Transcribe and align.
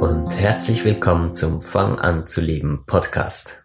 Und 0.00 0.36
herzlich 0.36 0.84
willkommen 0.84 1.32
zum 1.32 1.62
Fang 1.62 1.98
an 1.98 2.26
zu 2.26 2.42
leben 2.42 2.84
Podcast. 2.86 3.62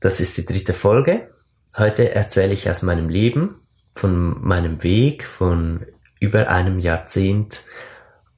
Das 0.00 0.18
ist 0.18 0.38
die 0.38 0.46
dritte 0.46 0.72
Folge. 0.72 1.28
Heute 1.76 2.14
erzähle 2.14 2.54
ich 2.54 2.70
aus 2.70 2.82
meinem 2.82 3.10
Leben, 3.10 3.60
von 3.94 4.42
meinem 4.42 4.82
Weg 4.82 5.26
von 5.26 5.84
über 6.20 6.48
einem 6.48 6.78
Jahrzehnt 6.78 7.64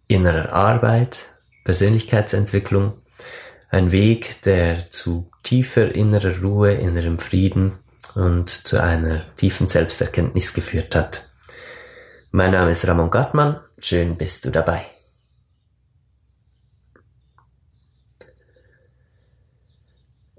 innerer 0.08 0.52
Arbeit, 0.52 1.28
Persönlichkeitsentwicklung, 1.64 2.94
ein 3.70 3.92
Weg, 3.92 4.42
der 4.42 4.90
zu 4.90 5.30
tiefer 5.44 5.94
innerer 5.94 6.40
Ruhe, 6.42 6.72
innerem 6.72 7.16
Frieden 7.16 7.78
und 8.16 8.50
zu 8.50 8.82
einer 8.82 9.22
tiefen 9.36 9.68
Selbsterkenntnis 9.68 10.52
geführt 10.52 10.96
hat. 10.96 11.28
Mein 12.32 12.50
Name 12.50 12.72
ist 12.72 12.86
Ramon 12.88 13.10
Gartmann, 13.10 13.60
schön 13.78 14.16
bist 14.16 14.44
du 14.44 14.50
dabei. 14.50 14.86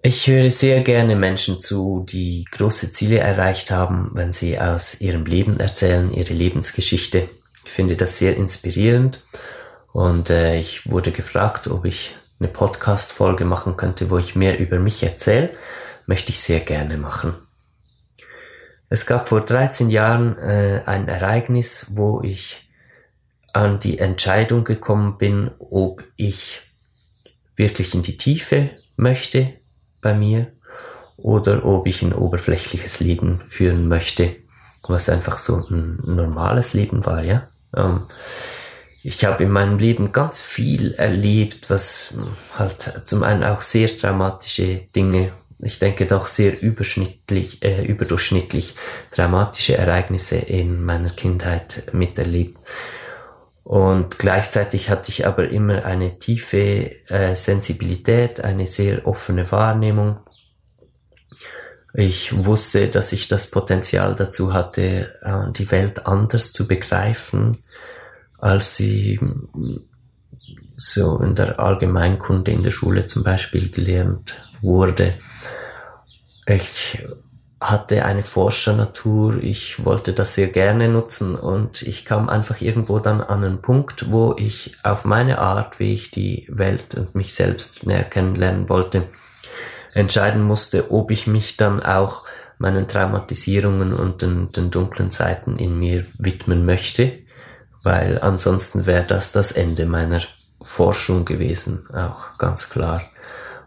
Ich 0.03 0.25
höre 0.25 0.49
sehr 0.49 0.81
gerne 0.81 1.15
Menschen 1.15 1.59
zu, 1.59 2.03
die 2.09 2.45
große 2.49 2.91
Ziele 2.91 3.19
erreicht 3.19 3.69
haben, 3.69 4.09
wenn 4.15 4.31
sie 4.31 4.59
aus 4.59 4.99
ihrem 4.99 5.25
Leben 5.25 5.59
erzählen, 5.59 6.11
ihre 6.11 6.33
Lebensgeschichte. 6.33 7.29
Ich 7.63 7.69
finde 7.69 7.95
das 7.95 8.17
sehr 8.17 8.35
inspirierend 8.35 9.21
und 9.93 10.31
äh, 10.31 10.59
ich 10.59 10.89
wurde 10.89 11.11
gefragt, 11.11 11.67
ob 11.67 11.85
ich 11.85 12.15
eine 12.39 12.47
Podcast-Folge 12.47 13.45
machen 13.45 13.77
könnte, 13.77 14.09
wo 14.09 14.17
ich 14.17 14.35
mehr 14.35 14.57
über 14.57 14.79
mich 14.79 15.03
erzähle. 15.03 15.51
Möchte 16.07 16.31
ich 16.31 16.39
sehr 16.39 16.61
gerne 16.61 16.97
machen. 16.97 17.35
Es 18.89 19.05
gab 19.05 19.29
vor 19.29 19.41
13 19.41 19.91
Jahren 19.91 20.35
äh, 20.39 20.81
ein 20.83 21.09
Ereignis, 21.09 21.85
wo 21.91 22.23
ich 22.23 22.67
an 23.53 23.79
die 23.79 23.99
Entscheidung 23.99 24.63
gekommen 24.63 25.19
bin, 25.19 25.51
ob 25.59 26.03
ich 26.15 26.61
wirklich 27.55 27.93
in 27.93 28.01
die 28.01 28.17
Tiefe 28.17 28.71
möchte 28.95 29.60
bei 30.01 30.13
mir 30.13 30.51
oder 31.17 31.65
ob 31.65 31.87
ich 31.87 32.01
ein 32.01 32.13
oberflächliches 32.13 32.99
Leben 32.99 33.41
führen 33.47 33.87
möchte, 33.87 34.35
was 34.83 35.09
einfach 35.09 35.37
so 35.37 35.57
ein 35.69 35.99
normales 36.03 36.73
Leben 36.73 37.05
war, 37.05 37.23
ja. 37.23 37.47
Ähm, 37.75 38.07
ich 39.03 39.25
habe 39.25 39.43
in 39.43 39.49
meinem 39.49 39.79
Leben 39.79 40.11
ganz 40.11 40.41
viel 40.41 40.93
erlebt, 40.93 41.69
was 41.69 42.13
halt 42.55 43.01
zum 43.05 43.23
einen 43.23 43.43
auch 43.43 43.61
sehr 43.61 43.95
traumatische 43.95 44.81
Dinge, 44.95 45.31
ich 45.57 45.79
denke 45.79 46.05
doch 46.05 46.27
sehr 46.27 46.61
überschnittlich, 46.61 47.63
äh, 47.63 47.83
überdurchschnittlich 47.85 48.75
dramatische 49.11 49.77
Ereignisse 49.77 50.37
in 50.37 50.83
meiner 50.83 51.11
Kindheit 51.11 51.83
miterlebt. 51.93 52.57
Und 53.63 54.17
gleichzeitig 54.17 54.89
hatte 54.89 55.09
ich 55.09 55.27
aber 55.27 55.49
immer 55.49 55.85
eine 55.85 56.17
tiefe 56.17 57.07
äh, 57.09 57.35
Sensibilität, 57.35 58.43
eine 58.43 58.65
sehr 58.65 59.07
offene 59.07 59.51
Wahrnehmung. 59.51 60.17
Ich 61.93 62.45
wusste, 62.45 62.87
dass 62.87 63.11
ich 63.11 63.27
das 63.27 63.47
Potenzial 63.47 64.15
dazu 64.15 64.53
hatte, 64.53 65.13
äh, 65.21 65.51
die 65.51 65.69
Welt 65.71 66.07
anders 66.07 66.51
zu 66.51 66.67
begreifen, 66.67 67.59
als 68.39 68.75
sie 68.75 69.19
so 70.75 71.19
in 71.19 71.35
der 71.35 71.59
Allgemeinkunde 71.59 72.51
in 72.51 72.63
der 72.63 72.71
Schule 72.71 73.05
zum 73.05 73.23
Beispiel 73.23 73.69
gelernt 73.69 74.35
wurde. 74.61 75.19
Ich 76.47 76.97
hatte 77.61 78.05
eine 78.05 78.23
Forschernatur, 78.23 79.37
ich 79.37 79.85
wollte 79.85 80.13
das 80.13 80.33
sehr 80.33 80.47
gerne 80.47 80.89
nutzen 80.89 81.35
und 81.35 81.83
ich 81.83 82.05
kam 82.05 82.27
einfach 82.27 82.59
irgendwo 82.59 82.97
dann 82.97 83.21
an 83.21 83.43
einen 83.43 83.61
Punkt, 83.61 84.11
wo 84.11 84.33
ich 84.35 84.75
auf 84.81 85.05
meine 85.05 85.37
Art, 85.37 85.79
wie 85.79 85.93
ich 85.93 86.09
die 86.09 86.47
Welt 86.49 86.95
und 86.95 87.13
mich 87.13 87.35
selbst 87.35 87.85
näher 87.85 88.03
kennenlernen 88.03 88.67
wollte, 88.67 89.03
entscheiden 89.93 90.41
musste, 90.41 90.89
ob 90.89 91.11
ich 91.11 91.27
mich 91.27 91.55
dann 91.55 91.83
auch 91.83 92.23
meinen 92.57 92.87
Traumatisierungen 92.87 93.93
und 93.93 94.23
den, 94.23 94.51
den 94.51 94.71
dunklen 94.71 95.11
Seiten 95.11 95.57
in 95.57 95.77
mir 95.77 96.03
widmen 96.17 96.65
möchte, 96.65 97.19
weil 97.83 98.19
ansonsten 98.21 98.87
wäre 98.87 99.03
das 99.03 99.31
das 99.31 99.51
Ende 99.51 99.85
meiner 99.85 100.21
Forschung 100.63 101.25
gewesen, 101.25 101.85
auch 101.93 102.39
ganz 102.39 102.71
klar. 102.71 103.03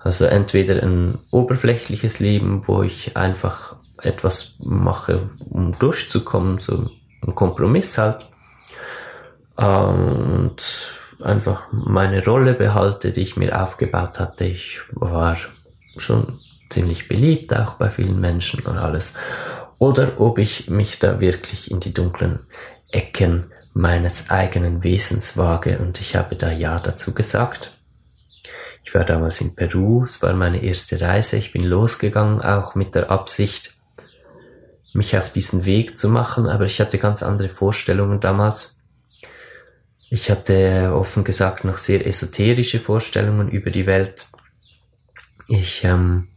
Also 0.00 0.24
entweder 0.24 0.82
ein 0.82 1.18
oberflächliches 1.30 2.18
Leben, 2.18 2.66
wo 2.66 2.82
ich 2.82 3.16
einfach 3.16 3.76
etwas 4.02 4.56
mache, 4.60 5.30
um 5.50 5.78
durchzukommen, 5.78 6.58
so 6.58 6.90
ein 7.22 7.34
Kompromiss 7.34 7.96
halt. 7.98 8.26
Und 9.56 10.56
einfach 11.22 11.68
meine 11.72 12.24
Rolle 12.24 12.54
behalte, 12.54 13.12
die 13.12 13.22
ich 13.22 13.36
mir 13.36 13.62
aufgebaut 13.62 14.18
hatte. 14.18 14.44
Ich 14.44 14.80
war 14.92 15.36
schon 15.96 16.40
ziemlich 16.70 17.08
beliebt, 17.08 17.54
auch 17.54 17.74
bei 17.74 17.90
vielen 17.90 18.20
Menschen 18.20 18.60
und 18.64 18.76
alles. 18.76 19.14
Oder 19.78 20.20
ob 20.20 20.38
ich 20.38 20.70
mich 20.70 20.98
da 20.98 21.20
wirklich 21.20 21.70
in 21.70 21.80
die 21.80 21.94
dunklen 21.94 22.40
Ecken 22.90 23.52
meines 23.74 24.30
eigenen 24.30 24.82
Wesens 24.82 25.36
wage. 25.36 25.78
Und 25.78 26.00
ich 26.00 26.16
habe 26.16 26.36
da 26.36 26.50
Ja 26.50 26.80
dazu 26.80 27.12
gesagt. 27.12 27.72
Ich 28.84 28.94
war 28.94 29.04
damals 29.04 29.40
in 29.40 29.54
Peru, 29.54 30.02
es 30.04 30.20
war 30.22 30.34
meine 30.34 30.62
erste 30.62 31.00
Reise. 31.00 31.36
Ich 31.36 31.52
bin 31.52 31.64
losgegangen, 31.64 32.42
auch 32.42 32.74
mit 32.74 32.94
der 32.94 33.10
Absicht, 33.10 33.73
mich 34.94 35.16
auf 35.18 35.30
diesen 35.30 35.64
Weg 35.64 35.98
zu 35.98 36.08
machen, 36.08 36.46
aber 36.46 36.64
ich 36.64 36.80
hatte 36.80 36.98
ganz 36.98 37.22
andere 37.22 37.48
Vorstellungen 37.48 38.20
damals. 38.20 38.80
Ich 40.08 40.30
hatte 40.30 40.92
offen 40.94 41.24
gesagt 41.24 41.64
noch 41.64 41.78
sehr 41.78 42.06
esoterische 42.06 42.78
Vorstellungen 42.78 43.48
über 43.48 43.70
die 43.70 43.86
Welt. 43.86 44.28
Ich 45.48 45.82
ähm, 45.84 46.28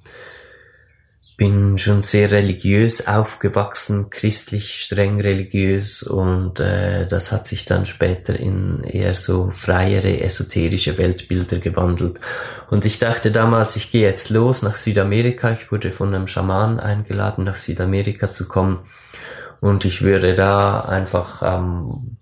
bin 1.38 1.78
schon 1.78 2.02
sehr 2.02 2.32
religiös 2.32 3.08
aufgewachsen, 3.08 4.10
christlich 4.10 4.82
streng 4.82 5.22
religiös 5.22 6.02
und 6.02 6.60
äh, 6.60 7.06
das 7.06 7.32
hat 7.32 7.46
sich 7.46 7.64
dann 7.66 7.86
später 7.86 8.38
in 8.38 8.84
eher 8.84 9.16
so 9.16 9.52
freiere 9.52 10.20
esoterische 10.20 10.98
Weltbilder 10.98 11.60
gewandelt. 11.60 12.20
Und 12.72 12.86
ich 12.86 12.98
dachte 12.98 13.32
damals, 13.32 13.76
ich 13.76 13.92
gehe 13.92 14.02
jetzt 14.02 14.32
los 14.32 14.64
nach 14.64 14.78
Südamerika. 14.78 15.52
Ich 15.52 15.72
wurde 15.72 15.92
von 15.92 16.14
einem 16.14 16.26
Schaman 16.26 16.80
eingeladen, 16.80 17.44
nach 17.44 17.56
Südamerika 17.56 18.32
zu 18.32 18.48
kommen 18.48 18.80
und 19.60 19.86
ich 19.86 20.02
würde 20.02 20.36
da 20.36 20.82
einfach 20.82 21.42
ähm, 21.44 22.18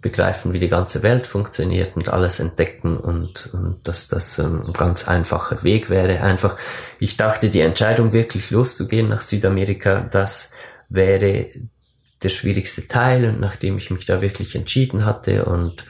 begreifen, 0.00 0.52
wie 0.52 0.58
die 0.58 0.68
ganze 0.68 1.02
Welt 1.02 1.26
funktioniert 1.26 1.96
und 1.96 2.08
alles 2.08 2.40
entdecken 2.40 2.96
und, 2.96 3.50
und 3.52 3.86
dass 3.86 4.08
das 4.08 4.38
ein 4.38 4.72
ganz 4.72 5.06
einfacher 5.06 5.62
Weg 5.62 5.90
wäre. 5.90 6.20
Einfach, 6.20 6.56
ich 6.98 7.16
dachte, 7.16 7.50
die 7.50 7.60
Entscheidung 7.60 8.12
wirklich 8.12 8.50
loszugehen 8.50 9.08
nach 9.08 9.20
Südamerika, 9.20 10.00
das 10.00 10.50
wäre 10.88 11.46
der 12.22 12.28
schwierigste 12.30 12.88
Teil 12.88 13.26
und 13.26 13.40
nachdem 13.40 13.76
ich 13.76 13.90
mich 13.90 14.06
da 14.06 14.20
wirklich 14.22 14.54
entschieden 14.54 15.04
hatte 15.04 15.44
und 15.44 15.84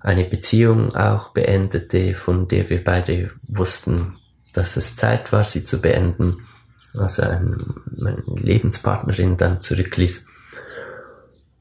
eine 0.00 0.24
Beziehung 0.24 0.94
auch 0.94 1.28
beendete, 1.28 2.14
von 2.14 2.48
der 2.48 2.70
wir 2.70 2.82
beide 2.82 3.30
wussten, 3.46 4.18
dass 4.52 4.76
es 4.76 4.96
Zeit 4.96 5.32
war, 5.32 5.44
sie 5.44 5.64
zu 5.64 5.80
beenden, 5.80 6.46
also 6.94 7.22
ein, 7.22 7.74
meine 7.96 8.22
Lebenspartnerin 8.26 9.36
dann 9.36 9.60
zurückließ, 9.60 10.26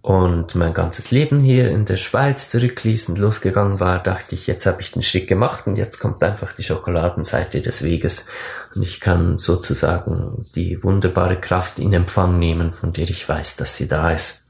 und 0.01 0.55
mein 0.55 0.73
ganzes 0.73 1.11
Leben 1.11 1.39
hier 1.39 1.69
in 1.69 1.83
der 1.83 1.97
Schweiz 1.97 2.47
zurückließ 2.49 3.09
und 3.09 3.17
losgegangen 3.17 3.81
war, 3.81 4.01
dachte 4.01 4.33
ich, 4.33 4.47
jetzt 4.47 4.65
habe 4.65 4.81
ich 4.81 4.91
den 4.91 5.01
Schritt 5.01 5.27
gemacht 5.27 5.67
und 5.67 5.75
jetzt 5.75 5.99
kommt 5.99 6.23
einfach 6.23 6.53
die 6.53 6.63
Schokoladenseite 6.63 7.61
des 7.61 7.83
Weges 7.83 8.25
und 8.73 8.81
ich 8.81 9.01
kann 9.01 9.37
sozusagen 9.37 10.45
die 10.55 10.81
wunderbare 10.83 11.39
Kraft 11.39 11.79
in 11.79 11.91
Empfang 11.91 12.39
nehmen, 12.39 12.71
von 12.71 12.93
der 12.93 13.09
ich 13.09 13.27
weiß, 13.27 13.57
dass 13.57 13.75
sie 13.75 13.87
da 13.87 14.11
ist. 14.11 14.45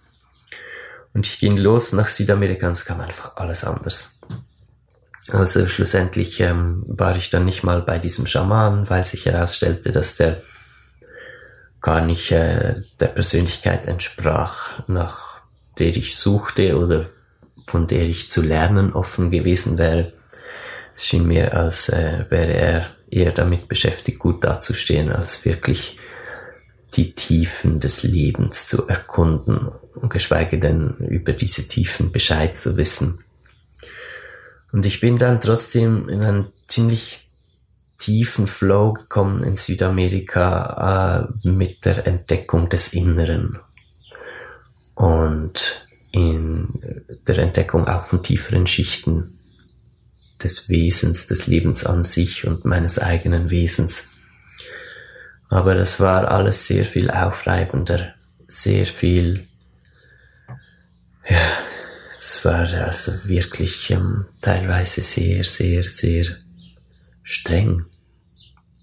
Und 1.16 1.26
ich 1.26 1.40
ging 1.40 1.58
los 1.58 1.94
nach 1.94 2.08
Südamerika 2.08 2.68
und 2.68 2.74
es 2.74 2.86
kam 2.86 3.02
einfach 3.02 3.36
alles 3.38 3.64
anders. 3.64 4.12
Also 5.32 5.68
schlussendlich 5.68 6.40
ähm, 6.42 6.84
war 6.88 7.16
ich 7.16 7.32
dann 7.32 7.46
nicht 7.46 7.64
mal 7.64 7.82
bei 7.82 7.98
diesem 7.98 8.28
Schaman, 8.28 8.90
weil 8.90 9.04
sich 9.04 9.26
herausstellte, 9.26 9.92
dass 9.92 10.16
der 10.16 10.42
gar 11.82 12.02
nicht 12.02 12.32
äh, 12.32 12.76
der 13.00 13.08
Persönlichkeit 13.08 13.86
entsprach, 13.86 14.88
nach 14.88 15.29
der 15.80 15.96
ich 15.96 16.18
suchte 16.18 16.78
oder 16.78 17.10
von 17.68 17.88
der 17.88 18.04
ich 18.04 18.32
zu 18.32 18.42
lernen 18.42 18.94
offen 18.94 19.32
gewesen 19.32 19.78
wäre. 19.78 20.14
Es 20.94 21.06
schien 21.06 21.28
mir, 21.28 21.56
als 21.56 21.90
äh, 21.90 22.26
wäre 22.30 22.54
er 22.54 22.88
eher 23.10 23.32
damit 23.32 23.68
beschäftigt, 23.68 24.20
gut 24.20 24.44
dazustehen, 24.44 25.12
als 25.12 25.46
wirklich 25.46 25.98
die 26.96 27.14
Tiefen 27.14 27.80
des 27.80 28.04
Lebens 28.04 28.68
zu 28.68 28.88
erkunden 28.88 29.70
und 29.96 30.10
geschweige 30.10 30.60
denn 30.60 30.96
über 30.98 31.34
diese 31.34 31.68
Tiefen 31.68 32.12
Bescheid 32.12 32.58
zu 32.58 32.78
wissen. 32.78 33.20
Und 34.72 34.86
ich 34.86 35.00
bin 35.00 35.18
dann 35.18 35.40
trotzdem 35.40 36.10
in 36.10 36.22
einen 36.22 36.48
ziemlich 36.68 37.28
tiefen 37.98 38.48
Flow 38.48 38.94
gekommen 38.94 39.44
in 39.44 39.56
Südamerika 39.56 41.28
äh, 41.44 41.48
mit 41.48 41.86
der 41.86 42.08
Entdeckung 42.08 42.70
des 42.70 42.94
Inneren 42.94 43.60
und 45.00 45.88
in 46.12 47.14
der 47.26 47.38
Entdeckung 47.38 47.88
auch 47.88 48.08
von 48.08 48.22
tieferen 48.22 48.68
Schichten 48.68 49.40
des 50.44 50.68
Wesens, 50.68 51.26
des 51.26 51.48
Lebens 51.48 51.86
an 51.86 52.04
sich 52.04 52.46
und 52.46 52.66
meines 52.66 53.00
eigenen 53.00 53.50
Wesens. 53.50 54.10
Aber 55.48 55.74
das 55.74 56.02
war 56.02 56.30
alles 56.30 56.68
sehr 56.68 56.84
viel 56.84 57.10
aufreibender, 57.10 58.14
sehr 58.50 58.86
viel, 58.86 59.48
ja, 61.30 61.48
es 62.18 62.44
war 62.44 62.68
also 62.74 63.14
wirklich 63.24 63.90
ähm, 63.92 64.26
teilweise 64.42 65.02
sehr, 65.02 65.46
sehr, 65.46 65.84
sehr 65.86 66.26
streng. 67.24 67.86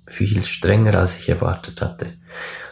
Viel 0.06 0.42
strenger, 0.46 0.94
als 0.94 1.18
ich 1.18 1.28
erwartet 1.28 1.82
hatte. 1.82 2.14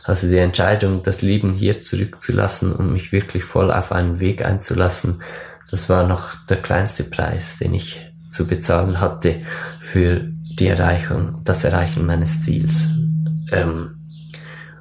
Also 0.04 0.28
die 0.28 0.36
Entscheidung, 0.36 1.02
das 1.02 1.22
Leben 1.22 1.52
hier 1.52 1.80
zurückzulassen 1.80 2.72
und 2.72 2.92
mich 2.92 3.10
wirklich 3.10 3.42
voll 3.42 3.72
auf 3.72 3.90
einen 3.90 4.20
Weg 4.20 4.44
einzulassen, 4.44 5.22
das 5.70 5.88
war 5.88 6.06
noch 6.06 6.34
der 6.48 6.58
kleinste 6.58 7.04
Preis, 7.04 7.58
den 7.58 7.74
ich 7.74 8.12
zu 8.30 8.46
bezahlen 8.46 9.00
hatte 9.00 9.40
für 9.80 10.20
die 10.58 10.66
Erreichung, 10.66 11.40
das 11.44 11.64
Erreichen 11.64 12.04
meines 12.04 12.42
Ziels. 12.42 12.86
Ähm, 13.50 13.96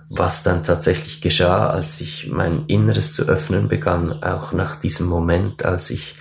was 0.10 0.44
dann 0.44 0.62
tatsächlich 0.62 1.22
geschah, 1.22 1.70
als 1.70 2.00
ich 2.02 2.30
mein 2.30 2.66
Inneres 2.68 3.14
zu 3.14 3.24
öffnen 3.24 3.70
begann, 3.70 4.22
auch 4.22 4.52
nach 4.52 4.76
diesem 4.76 5.08
Moment, 5.08 5.66
als 5.66 5.90
ich 5.90 6.16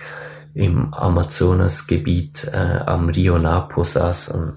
im 0.53 0.93
Amazonasgebiet 0.93 2.49
äh, 2.51 2.79
am 2.85 3.09
Rio 3.09 3.37
Napo 3.37 3.83
saß 3.83 4.29
und 4.29 4.53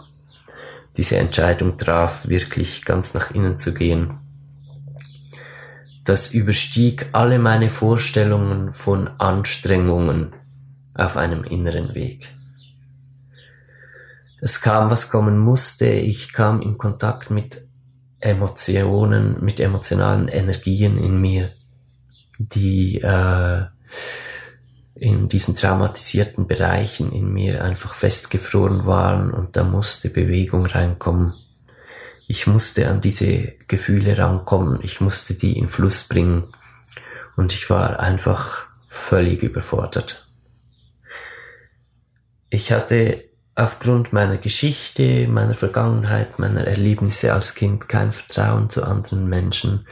diese 0.96 1.16
Entscheidung 1.16 1.76
traf, 1.76 2.26
wirklich 2.28 2.84
ganz 2.84 3.12
nach 3.12 3.31
innen 3.32 3.58
zu 3.58 3.75
gehen. 3.75 4.19
Das 6.06 6.31
überstieg 6.31 7.08
alle 7.11 7.41
meine 7.41 7.69
Vorstellungen 7.69 8.73
von 8.73 9.08
Anstrengungen 9.19 10.32
auf 10.94 11.17
einem 11.17 11.43
inneren 11.43 11.97
Weg. 11.97 12.32
Es 14.41 14.61
kam, 14.61 14.88
was 14.88 15.11
kommen 15.11 15.37
musste. 15.37 15.87
Ich 15.87 16.32
kam 16.32 16.62
in 16.62 16.79
Kontakt 16.79 17.31
mit 17.31 17.67
Emotionen, 18.20 19.44
mit 19.44 19.58
emotionalen 19.58 20.29
Energien 20.29 20.97
in 20.97 21.20
mir, 21.20 21.50
die 22.38 23.00
äh, 23.00 23.64
in 24.94 25.29
diesen 25.29 25.56
traumatisierten 25.56 26.47
Bereichen 26.47 27.11
in 27.11 27.32
mir 27.32 27.64
einfach 27.64 27.94
festgefroren 27.94 28.87
waren 28.87 29.32
und 29.32 29.56
da 29.56 29.64
musste 29.64 30.08
Bewegung 30.08 30.67
reinkommen. 30.67 31.35
Ich 32.28 32.46
musste 32.46 32.88
an 32.88 33.00
diese 33.00 33.55
Gefühle 33.69 34.19
rankommen, 34.19 34.81
ich 34.82 35.00
musste 35.00 35.34
die 35.34 35.56
in 35.58 35.69
Fluss 35.69 36.05
bringen 36.05 36.52
und 37.37 37.52
ich 37.52 37.70
war 37.70 38.00
einfach 38.00 38.67
völlig 38.88 39.43
überfordert. 39.43 40.28
Ich 42.50 42.73
hatte 42.73 43.25
aufgrund 43.55 44.12
meiner 44.12 44.38
Geschichte, 44.38 45.28
meiner 45.28 45.55
Vergangenheit, 45.55 46.38
meiner 46.38 46.67
Erlebnisse 46.67 47.32
als 47.32 47.55
Kind 47.55 47.88
kein 47.88 48.12
Vertrauen 48.12 48.70
zu 48.70 48.84
anderen 48.84 49.29
Menschen. 49.29 49.87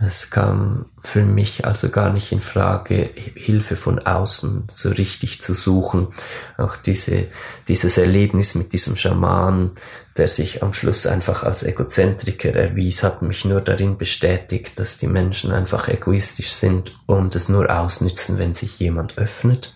Es 0.00 0.30
kam 0.30 0.86
für 1.02 1.24
mich 1.24 1.64
also 1.64 1.88
gar 1.88 2.12
nicht 2.12 2.30
in 2.30 2.40
Frage, 2.40 3.10
Hilfe 3.34 3.74
von 3.74 3.98
außen 3.98 4.68
so 4.70 4.90
richtig 4.90 5.42
zu 5.42 5.54
suchen. 5.54 6.08
Auch 6.56 6.76
diese, 6.76 7.24
dieses 7.66 7.98
Erlebnis 7.98 8.54
mit 8.54 8.72
diesem 8.72 8.94
Schaman, 8.94 9.72
der 10.16 10.28
sich 10.28 10.62
am 10.62 10.72
Schluss 10.72 11.04
einfach 11.04 11.42
als 11.42 11.64
Egozentriker 11.64 12.54
erwies, 12.54 13.02
hat 13.02 13.22
mich 13.22 13.44
nur 13.44 13.60
darin 13.60 13.98
bestätigt, 13.98 14.78
dass 14.78 14.98
die 14.98 15.08
Menschen 15.08 15.50
einfach 15.50 15.88
egoistisch 15.88 16.52
sind 16.52 16.96
und 17.06 17.34
es 17.34 17.48
nur 17.48 17.68
ausnützen, 17.68 18.38
wenn 18.38 18.54
sich 18.54 18.78
jemand 18.78 19.18
öffnet. 19.18 19.74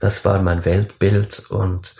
Das 0.00 0.24
war 0.24 0.42
mein 0.42 0.64
Weltbild 0.64 1.44
und 1.48 1.94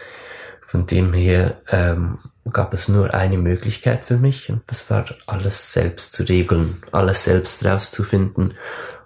von 0.72 0.86
dem 0.86 1.12
her 1.12 1.60
ähm, 1.68 2.18
gab 2.50 2.72
es 2.72 2.88
nur 2.88 3.12
eine 3.12 3.36
Möglichkeit 3.36 4.06
für 4.06 4.16
mich 4.16 4.48
und 4.48 4.62
das 4.68 4.88
war 4.88 5.04
alles 5.26 5.74
selbst 5.74 6.14
zu 6.14 6.22
regeln, 6.22 6.82
alles 6.92 7.24
selbst 7.24 7.62
rauszufinden 7.62 8.54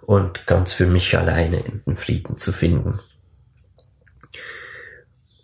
und 0.02 0.46
ganz 0.46 0.72
für 0.72 0.86
mich 0.86 1.18
alleine 1.18 1.56
in 1.56 1.82
den 1.84 1.96
Frieden 1.96 2.36
zu 2.36 2.52
finden. 2.52 3.00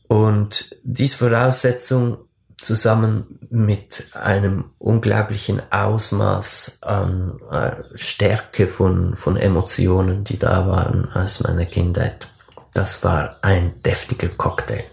Und 0.06 0.76
diese 0.84 1.16
Voraussetzung 1.16 2.18
zusammen 2.56 3.40
mit 3.50 4.06
einem 4.12 4.66
unglaublichen 4.78 5.60
Ausmaß 5.72 6.82
an 6.82 7.40
äh, 7.50 7.82
Stärke 7.96 8.68
von, 8.68 9.16
von 9.16 9.36
Emotionen, 9.36 10.22
die 10.22 10.38
da 10.38 10.68
waren 10.68 11.10
aus 11.10 11.40
meiner 11.40 11.66
Kindheit, 11.66 12.28
das 12.74 13.02
war 13.02 13.38
ein 13.42 13.82
deftiger 13.82 14.28
Cocktail. 14.28 14.84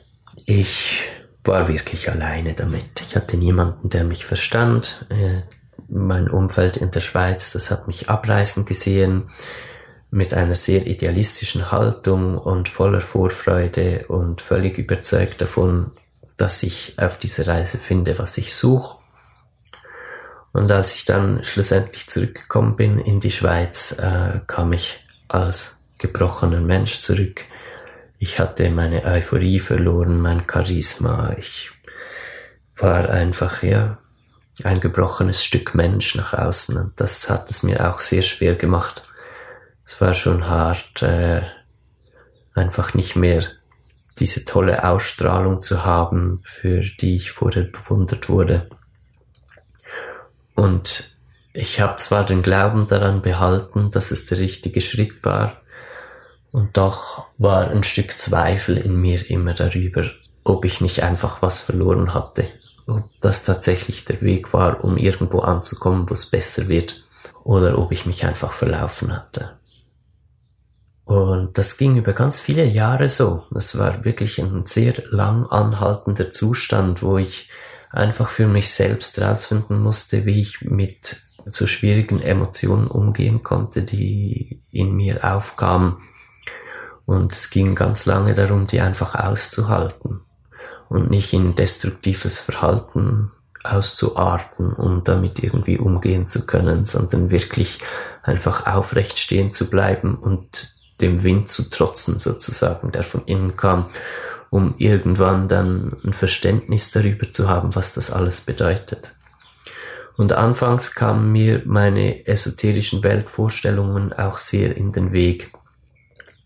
Ich 0.48 1.04
war 1.50 1.68
wirklich 1.68 2.10
alleine 2.10 2.54
damit. 2.54 3.02
Ich 3.02 3.16
hatte 3.16 3.36
niemanden, 3.36 3.90
der 3.90 4.04
mich 4.04 4.26
verstand. 4.26 5.06
Äh, 5.10 5.42
mein 5.90 6.30
Umfeld 6.30 6.78
in 6.78 6.92
der 6.92 7.00
Schweiz, 7.00 7.52
das 7.52 7.72
hat 7.72 7.88
mich 7.88 8.08
abreisen 8.08 8.66
gesehen 8.66 9.30
mit 10.12 10.34
einer 10.34 10.56
sehr 10.56 10.86
idealistischen 10.86 11.72
Haltung 11.72 12.38
und 12.38 12.70
voller 12.70 13.02
Vorfreude 13.02 14.06
und 14.08 14.42
völlig 14.42 14.78
überzeugt 14.78 15.42
davon, 15.42 15.92
dass 16.38 16.62
ich 16.62 16.94
auf 16.98 17.18
dieser 17.18 17.48
Reise 17.48 17.80
finde, 17.80 18.20
was 18.20 18.38
ich 18.38 18.54
suche. 18.56 18.98
Und 20.54 20.72
als 20.72 20.94
ich 20.96 21.06
dann 21.06 21.44
schlussendlich 21.44 22.08
zurückgekommen 22.08 22.76
bin 22.76 23.00
in 23.00 23.20
die 23.20 23.32
Schweiz, 23.32 23.96
äh, 24.00 24.40
kam 24.46 24.74
ich 24.74 25.04
als 25.28 25.80
gebrochener 25.98 26.62
Mensch 26.62 27.02
zurück 27.02 27.46
ich 28.20 28.38
hatte 28.38 28.70
meine 28.70 29.06
Euphorie 29.06 29.60
verloren, 29.60 30.20
mein 30.20 30.44
Charisma. 30.46 31.36
Ich 31.38 31.72
war 32.76 33.10
einfach, 33.10 33.64
ja, 33.64 33.98
ein 34.64 34.82
gebrochenes 34.82 35.44
Stück 35.44 35.74
Mensch 35.74 36.16
nach 36.16 36.34
außen. 36.34 36.78
Und 36.78 37.00
das 37.00 37.30
hat 37.30 37.50
es 37.50 37.64
mir 37.64 37.90
auch 37.90 38.02
sehr 38.02 38.22
schwer 38.22 38.56
gemacht. 38.56 39.04
Es 39.86 40.02
war 40.02 40.14
schon 40.14 40.48
hart, 40.48 41.02
äh, 41.02 41.44
einfach 42.54 42.94
nicht 42.94 43.16
mehr 43.16 43.44
diese 44.20 44.44
tolle 44.44 44.84
Ausstrahlung 44.84 45.62
zu 45.62 45.86
haben, 45.86 46.42
für 46.44 46.82
die 46.82 47.16
ich 47.16 47.32
vorher 47.32 47.64
bewundert 47.64 48.28
wurde. 48.28 48.68
Und 50.56 51.16
ich 51.54 51.80
habe 51.80 51.96
zwar 51.96 52.26
den 52.26 52.42
Glauben 52.42 52.86
daran 52.90 53.22
behalten, 53.22 53.92
dass 53.92 54.12
es 54.12 54.26
der 54.26 54.40
richtige 54.40 54.82
Schritt 54.82 55.24
war, 55.24 55.62
und 56.52 56.78
doch 56.78 57.26
war 57.38 57.70
ein 57.70 57.84
Stück 57.84 58.18
Zweifel 58.18 58.78
in 58.78 58.96
mir 58.96 59.30
immer 59.30 59.54
darüber, 59.54 60.10
ob 60.44 60.66
ich 60.66 60.82
nicht 60.82 61.04
einfach 61.04 61.42
was 61.42 61.60
verloren 61.60 62.14
hatte. 62.14 62.48
Ob 62.88 63.04
das 63.22 63.44
tatsächlich 63.44 64.06
der 64.06 64.22
Weg 64.22 64.52
war, 64.52 64.84
um 64.84 64.98
irgendwo 64.98 65.40
anzukommen, 65.42 66.10
wo 66.10 66.14
es 66.14 66.26
besser 66.26 66.68
wird. 66.68 67.04
Oder 67.44 67.78
ob 67.78 67.92
ich 67.92 68.06
mich 68.06 68.26
einfach 68.26 68.54
verlaufen 68.54 69.16
hatte. 69.16 69.58
Und 71.06 71.58
das 71.58 71.78
ging 71.78 71.98
über 71.98 72.14
ganz 72.14 72.40
viele 72.40 72.66
Jahre 72.66 73.10
so. 73.10 73.44
Das 73.52 73.78
war 73.78 74.06
wirklich 74.06 74.40
ein 74.40 74.66
sehr 74.66 74.94
lang 75.10 75.46
anhaltender 75.48 76.30
Zustand, 76.30 77.02
wo 77.02 77.18
ich 77.18 77.50
einfach 77.92 78.30
für 78.30 78.48
mich 78.48 78.72
selbst 78.72 79.20
rausfinden 79.20 79.82
musste, 79.82 80.26
wie 80.26 80.42
ich 80.42 80.62
mit 80.62 81.18
so 81.46 81.66
schwierigen 81.66 82.22
Emotionen 82.22 82.88
umgehen 82.88 83.42
konnte, 83.42 83.84
die 83.84 84.62
in 84.72 84.94
mir 84.94 85.24
aufkamen 85.24 85.98
und 87.10 87.32
es 87.32 87.50
ging 87.50 87.74
ganz 87.74 88.06
lange 88.06 88.36
darum, 88.36 88.68
die 88.68 88.82
einfach 88.82 89.16
auszuhalten 89.16 90.22
und 90.90 91.10
nicht 91.10 91.34
in 91.34 91.56
destruktives 91.56 92.38
Verhalten 92.38 93.32
auszuarten, 93.64 94.74
um 94.74 95.04
damit 95.04 95.42
irgendwie 95.42 95.80
umgehen 95.80 96.28
zu 96.28 96.46
können, 96.46 96.86
sondern 96.86 97.32
wirklich 97.32 97.80
einfach 98.22 98.68
aufrecht 98.68 99.18
stehen 99.18 99.52
zu 99.52 99.72
bleiben 99.72 100.14
und 100.14 100.76
dem 101.02 101.24
Wind 101.24 101.50
zu 101.50 101.72
trotzen 101.72 102.20
sozusagen, 102.20 102.92
der 102.92 103.02
von 103.02 103.26
innen 103.26 103.58
kam, 103.58 103.90
um 104.52 104.76
irgendwann 104.78 105.48
dann 105.48 105.98
ein 106.06 106.14
Verständnis 106.14 106.92
darüber 106.92 107.32
zu 107.32 107.50
haben, 107.50 107.74
was 107.74 107.92
das 107.92 108.12
alles 108.12 108.42
bedeutet. 108.42 109.16
Und 110.16 110.34
anfangs 110.34 110.94
kamen 110.94 111.32
mir 111.32 111.64
meine 111.66 112.28
esoterischen 112.28 113.04
Weltvorstellungen 113.04 114.14
auch 114.14 114.38
sehr 114.38 114.78
in 114.78 114.92
den 114.92 115.12
Weg 115.12 115.54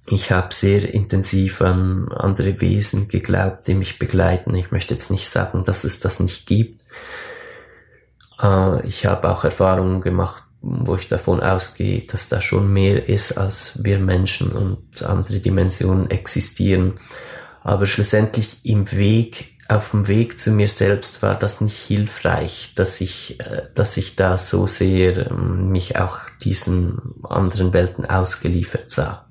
ich 0.07 0.31
habe 0.31 0.53
sehr 0.53 0.93
intensiv 0.93 1.61
an 1.61 2.11
andere 2.11 2.59
Wesen 2.59 3.07
geglaubt, 3.07 3.67
die 3.67 3.73
mich 3.73 3.99
begleiten. 3.99 4.53
Ich 4.53 4.71
möchte 4.71 4.93
jetzt 4.93 5.11
nicht 5.11 5.29
sagen, 5.29 5.63
dass 5.65 5.83
es 5.83 5.99
das 5.99 6.19
nicht 6.19 6.45
gibt. 6.45 6.81
Äh, 8.41 8.85
ich 8.85 9.05
habe 9.05 9.29
auch 9.29 9.43
Erfahrungen 9.43 10.01
gemacht, 10.01 10.43
wo 10.61 10.95
ich 10.95 11.07
davon 11.07 11.41
ausgehe, 11.41 12.01
dass 12.01 12.29
da 12.29 12.41
schon 12.41 12.71
mehr 12.71 13.07
ist, 13.09 13.33
als 13.37 13.83
wir 13.83 13.99
Menschen 13.99 14.51
und 14.51 15.03
andere 15.03 15.39
Dimensionen 15.39 16.09
existieren. 16.09 16.93
Aber 17.61 17.85
schlussendlich 17.85 18.65
im 18.65 18.91
Weg, 18.91 19.57
auf 19.69 19.91
dem 19.91 20.09
Weg 20.09 20.39
zu 20.39 20.51
mir 20.51 20.67
selbst 20.67 21.21
war 21.21 21.35
das 21.35 21.61
nicht 21.61 21.77
hilfreich, 21.77 22.73
dass 22.75 22.99
ich, 22.99 23.39
äh, 23.39 23.63
dass 23.73 23.95
ich 23.95 24.17
da 24.17 24.37
so 24.37 24.67
sehr 24.67 25.31
ähm, 25.31 25.69
mich 25.69 25.97
auch 25.97 26.19
diesen 26.43 26.99
anderen 27.23 27.71
Welten 27.71 28.05
ausgeliefert 28.05 28.89
sah. 28.89 29.22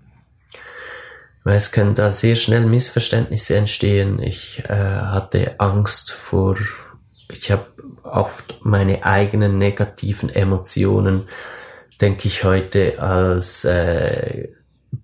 Weil 1.45 1.57
es 1.57 1.73
können 1.73 1.95
da 1.95 2.13
sehr 2.13 2.37
schnell 2.37 2.67
Missverständnisse 2.67 3.57
entstehen. 3.57 4.23
Ich 4.23 4.63
äh, 4.69 4.75
hatte 4.75 5.59
Angst 5.59 6.13
vor, 6.13 6.57
ich 7.31 7.51
habe 7.51 7.67
oft 8.05 8.61
meine 8.63 9.05
eigenen 9.05 9.59
negativen 9.59 10.29
Emotionen, 10.29 11.25
denke 12.01 12.29
ich 12.29 12.45
heute, 12.45 13.01
als 13.01 13.65
äh, 13.65 14.49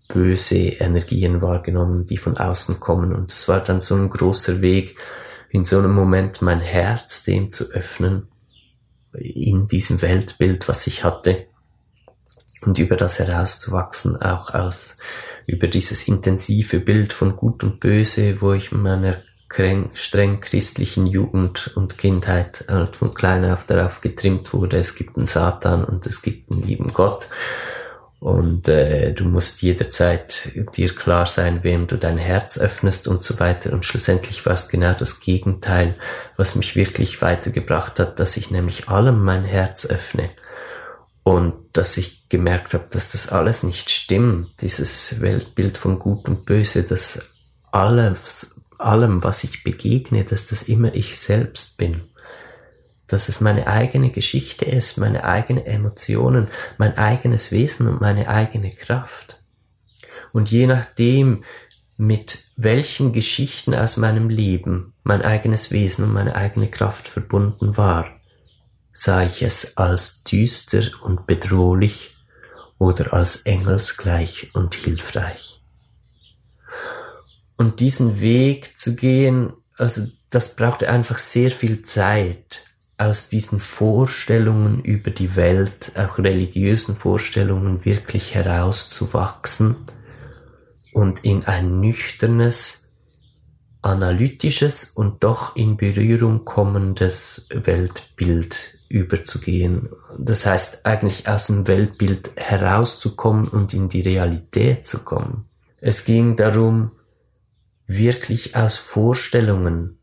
böse 0.08 0.58
Energien 0.58 1.42
wahrgenommen, 1.42 2.04
die 2.04 2.16
von 2.16 2.36
außen 2.36 2.80
kommen. 2.80 3.14
Und 3.14 3.32
es 3.32 3.48
war 3.48 3.60
dann 3.60 3.80
so 3.80 3.94
ein 3.94 4.08
großer 4.08 4.60
Weg, 4.60 4.96
in 5.50 5.64
so 5.64 5.78
einem 5.78 5.94
Moment 5.94 6.42
mein 6.42 6.60
Herz 6.60 7.22
dem 7.24 7.50
zu 7.50 7.70
öffnen, 7.70 8.28
in 9.14 9.66
diesem 9.66 10.02
Weltbild, 10.02 10.68
was 10.68 10.86
ich 10.86 11.04
hatte, 11.04 11.46
und 12.60 12.78
über 12.78 12.96
das 12.96 13.18
herauszuwachsen, 13.18 14.20
auch 14.20 14.52
aus, 14.52 14.96
über 15.48 15.66
dieses 15.66 16.06
intensive 16.06 16.78
Bild 16.78 17.12
von 17.12 17.34
Gut 17.34 17.64
und 17.64 17.80
Böse, 17.80 18.40
wo 18.40 18.52
ich 18.52 18.70
in 18.70 18.82
meiner 18.82 19.22
streng 19.94 20.40
christlichen 20.40 21.06
Jugend 21.06 21.72
und 21.74 21.96
Kindheit 21.96 22.66
halt 22.68 22.96
von 22.96 23.14
klein 23.14 23.44
auf 23.50 23.64
darauf 23.64 24.02
getrimmt 24.02 24.52
wurde, 24.52 24.76
es 24.76 24.94
gibt 24.94 25.16
einen 25.16 25.26
Satan 25.26 25.84
und 25.84 26.06
es 26.06 26.20
gibt 26.20 26.52
einen 26.52 26.62
lieben 26.62 26.92
Gott 26.92 27.28
und 28.20 28.66
äh, 28.66 29.12
du 29.12 29.24
musst 29.24 29.62
jederzeit 29.62 30.50
dir 30.76 30.94
klar 30.94 31.26
sein, 31.26 31.62
wem 31.62 31.86
du 31.86 31.96
dein 31.96 32.18
Herz 32.18 32.58
öffnest 32.58 33.06
und 33.06 33.22
so 33.22 33.38
weiter. 33.38 33.72
Und 33.72 33.84
schlussendlich 33.84 34.44
war 34.44 34.54
es 34.54 34.68
genau 34.68 34.92
das 34.92 35.20
Gegenteil, 35.20 35.94
was 36.36 36.56
mich 36.56 36.74
wirklich 36.74 37.22
weitergebracht 37.22 38.00
hat, 38.00 38.18
dass 38.18 38.36
ich 38.36 38.50
nämlich 38.50 38.88
allem 38.88 39.24
mein 39.24 39.44
Herz 39.44 39.86
öffne. 39.86 40.30
Und 41.22 41.54
dass 41.74 41.96
ich 41.96 42.17
gemerkt 42.28 42.74
habe, 42.74 42.86
dass 42.90 43.10
das 43.10 43.28
alles 43.28 43.62
nicht 43.62 43.90
stimmt, 43.90 44.60
dieses 44.60 45.20
Weltbild 45.20 45.78
von 45.78 45.98
Gut 45.98 46.28
und 46.28 46.44
Böse, 46.44 46.82
dass 46.82 47.20
alles, 47.70 48.54
allem, 48.78 49.24
was 49.24 49.44
ich 49.44 49.64
begegne, 49.64 50.24
dass 50.24 50.44
das 50.44 50.62
immer 50.62 50.94
ich 50.94 51.18
selbst 51.18 51.78
bin 51.78 52.02
dass 53.08 53.28
es 53.28 53.40
meine 53.40 53.66
eigene 53.66 54.10
Geschichte 54.10 54.64
ist, 54.66 54.98
meine 54.98 55.24
eigenen 55.24 55.66
Emotionen, 55.66 56.48
mein 56.76 56.96
eigenes 56.96 57.50
Wesen 57.50 57.88
und 57.88 58.00
meine 58.00 58.28
eigene 58.28 58.70
Kraft. 58.70 59.40
Und 60.32 60.50
je 60.50 60.66
nachdem, 60.66 61.42
mit 61.96 62.44
welchen 62.56 63.12
Geschichten 63.12 63.74
aus 63.74 63.96
meinem 63.96 64.28
Leben 64.28 64.92
mein 65.02 65.22
eigenes 65.22 65.72
Wesen 65.72 66.04
und 66.04 66.12
meine 66.12 66.36
eigene 66.36 66.70
Kraft 66.70 67.08
verbunden 67.08 67.76
war, 67.76 68.06
sah 68.92 69.24
ich 69.24 69.42
es 69.42 69.76
als 69.76 70.22
düster 70.22 70.82
und 71.02 71.26
bedrohlich 71.26 72.14
oder 72.78 73.12
als 73.12 73.36
engelsgleich 73.42 74.50
und 74.54 74.74
hilfreich. 74.74 75.62
Und 77.56 77.80
diesen 77.80 78.20
Weg 78.20 78.78
zu 78.78 78.94
gehen, 78.94 79.52
also 79.76 80.06
das 80.30 80.54
brauchte 80.54 80.88
einfach 80.88 81.18
sehr 81.18 81.50
viel 81.50 81.82
Zeit 81.82 82.64
aus 82.98 83.28
diesen 83.28 83.58
Vorstellungen 83.58 84.82
über 84.82 85.10
die 85.10 85.36
Welt, 85.36 85.92
auch 85.96 86.18
religiösen 86.18 86.96
Vorstellungen, 86.96 87.84
wirklich 87.84 88.34
herauszuwachsen 88.34 89.76
und 90.92 91.24
in 91.24 91.44
ein 91.44 91.80
nüchternes, 91.80 92.88
analytisches 93.82 94.84
und 94.84 95.22
doch 95.22 95.54
in 95.56 95.76
Berührung 95.76 96.44
kommendes 96.44 97.46
Weltbild 97.50 98.77
überzugehen. 98.88 99.90
Das 100.18 100.46
heißt 100.46 100.86
eigentlich 100.86 101.28
aus 101.28 101.48
dem 101.48 101.66
Weltbild 101.68 102.30
herauszukommen 102.36 103.48
und 103.48 103.74
in 103.74 103.88
die 103.88 104.00
Realität 104.00 104.86
zu 104.86 105.00
kommen. 105.04 105.44
Es 105.80 106.04
ging 106.04 106.36
darum, 106.36 106.92
wirklich 107.86 108.56
aus 108.56 108.76
Vorstellungen 108.76 109.98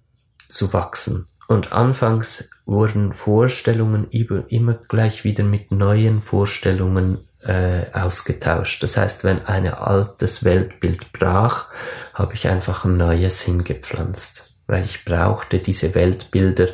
zu 0.48 0.74
wachsen. 0.74 1.28
Und 1.48 1.74
anfangs 1.74 2.50
wurden 2.66 3.14
Vorstellungen 3.14 4.08
immer 4.10 4.74
gleich 4.74 5.24
wieder 5.24 5.44
mit 5.44 5.72
neuen 5.72 6.22
Vorstellungen 6.22 7.20
äh, 7.44 7.86
ausgetauscht. 7.94 8.82
Das 8.82 8.98
heißt, 8.98 9.24
wenn 9.24 9.46
ein 9.46 9.68
altes 9.68 10.44
Weltbild 10.44 11.14
brach, 11.14 11.68
habe 12.14 12.34
ich 12.34 12.48
einfach 12.48 12.86
ein 12.86 12.98
neues 12.98 13.42
hingepflanzt, 13.42 14.56
weil 14.66 14.84
ich 14.84 15.06
brauchte 15.06 15.60
diese 15.60 15.94
Weltbilder 15.94 16.70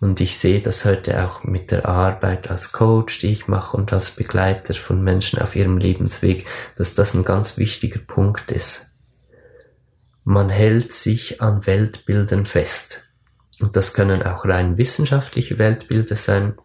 und 0.00 0.20
ich 0.20 0.38
sehe 0.38 0.60
das 0.60 0.84
heute 0.84 1.24
auch 1.24 1.42
mit 1.44 1.70
der 1.70 1.86
Arbeit 1.86 2.50
als 2.50 2.72
Coach, 2.72 3.18
die 3.20 3.28
ich 3.28 3.48
mache 3.48 3.76
und 3.76 3.92
als 3.92 4.10
Begleiter 4.10 4.74
von 4.74 5.02
Menschen 5.02 5.40
auf 5.40 5.56
ihrem 5.56 5.78
Lebensweg, 5.78 6.46
dass 6.76 6.94
das 6.94 7.14
ein 7.14 7.24
ganz 7.24 7.56
wichtiger 7.56 8.00
Punkt 8.00 8.50
ist. 8.50 8.90
Man 10.24 10.50
hält 10.50 10.92
sich 10.92 11.40
an 11.40 11.66
Weltbildern 11.66 12.44
fest. 12.44 13.08
Und 13.60 13.76
das 13.76 13.94
können 13.94 14.22
auch 14.22 14.44
rein 14.44 14.76
wissenschaftliche 14.76 15.58
Weltbilder 15.58 16.16
sein. 16.16 16.56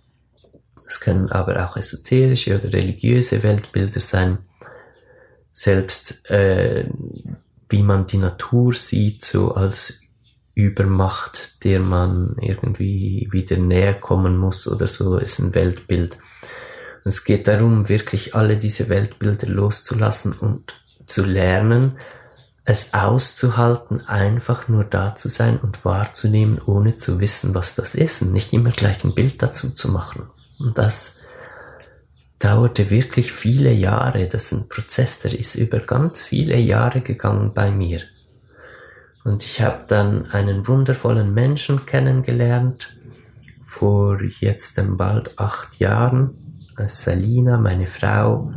Das 0.84 1.00
können 1.00 1.32
aber 1.32 1.66
auch 1.66 1.78
esoterische 1.78 2.58
oder 2.58 2.74
religiöse 2.74 3.44
Weltbilder 3.44 4.02
sein. 4.02 4.40
Selbst 5.54 6.30
äh, 6.30 6.90
wie 7.70 7.84
man 7.84 8.08
die 8.08 8.18
Natur 8.18 8.74
sieht, 8.74 9.24
so 9.24 9.54
als 9.54 10.01
Übermacht, 10.54 11.64
der 11.64 11.80
man 11.80 12.36
irgendwie 12.40 13.28
wieder 13.32 13.58
näher 13.58 13.94
kommen 13.94 14.38
muss 14.38 14.68
oder 14.68 14.88
so, 14.88 15.18
ist 15.18 15.40
ein 15.40 15.56
Weltbild. 15.56 16.18
Und 17.04 17.10
es 17.10 17.24
geht 17.24 17.48
darum, 17.48 17.90
wirklich 17.90 18.36
alle 18.36 18.58
diese 18.58 18.90
Weltbilder 18.90 19.48
loszulassen 19.48 20.34
und 20.34 20.76
zu 21.06 21.24
lernen, 21.24 21.98
es 22.64 22.94
auszuhalten, 22.94 24.02
einfach 24.02 24.68
nur 24.68 24.84
da 24.84 25.16
zu 25.16 25.30
sein 25.30 25.60
und 25.60 25.84
wahrzunehmen, 25.84 26.60
ohne 26.64 26.96
zu 26.96 27.20
wissen, 27.20 27.56
was 27.56 27.74
das 27.74 27.96
ist 27.96 28.22
und 28.22 28.32
nicht 28.32 28.54
immer 28.54 28.70
gleich 28.70 29.04
ein 29.04 29.16
Bild 29.16 29.42
dazu 29.42 29.72
zu 29.72 29.90
machen. 29.90 30.30
Und 30.60 30.78
das 30.78 31.18
dauerte 32.38 32.90
wirklich 32.90 33.32
viele 33.32 33.72
Jahre. 33.72 34.28
Das 34.28 34.46
ist 34.46 34.52
ein 34.54 34.70
Prozess, 34.70 35.20
der 35.20 35.38
ist 35.38 35.56
über 35.56 35.80
ganz 35.80 36.22
viele 36.22 36.58
Jahre 36.58 37.02
gegangen 37.02 37.54
bei 37.54 37.72
mir. 37.72 38.02
Und 39.24 39.44
ich 39.44 39.62
habe 39.62 39.84
dann 39.88 40.26
einen 40.32 40.68
wundervollen 40.68 41.34
Menschen 41.34 41.86
kennengelernt, 41.86 42.96
vor 43.64 44.22
jetzt 44.22 44.82
bald 44.98 45.38
acht 45.40 45.80
Jahren, 45.80 46.32
Salina, 46.88 47.58
meine 47.58 47.88
Frau, 47.88 48.52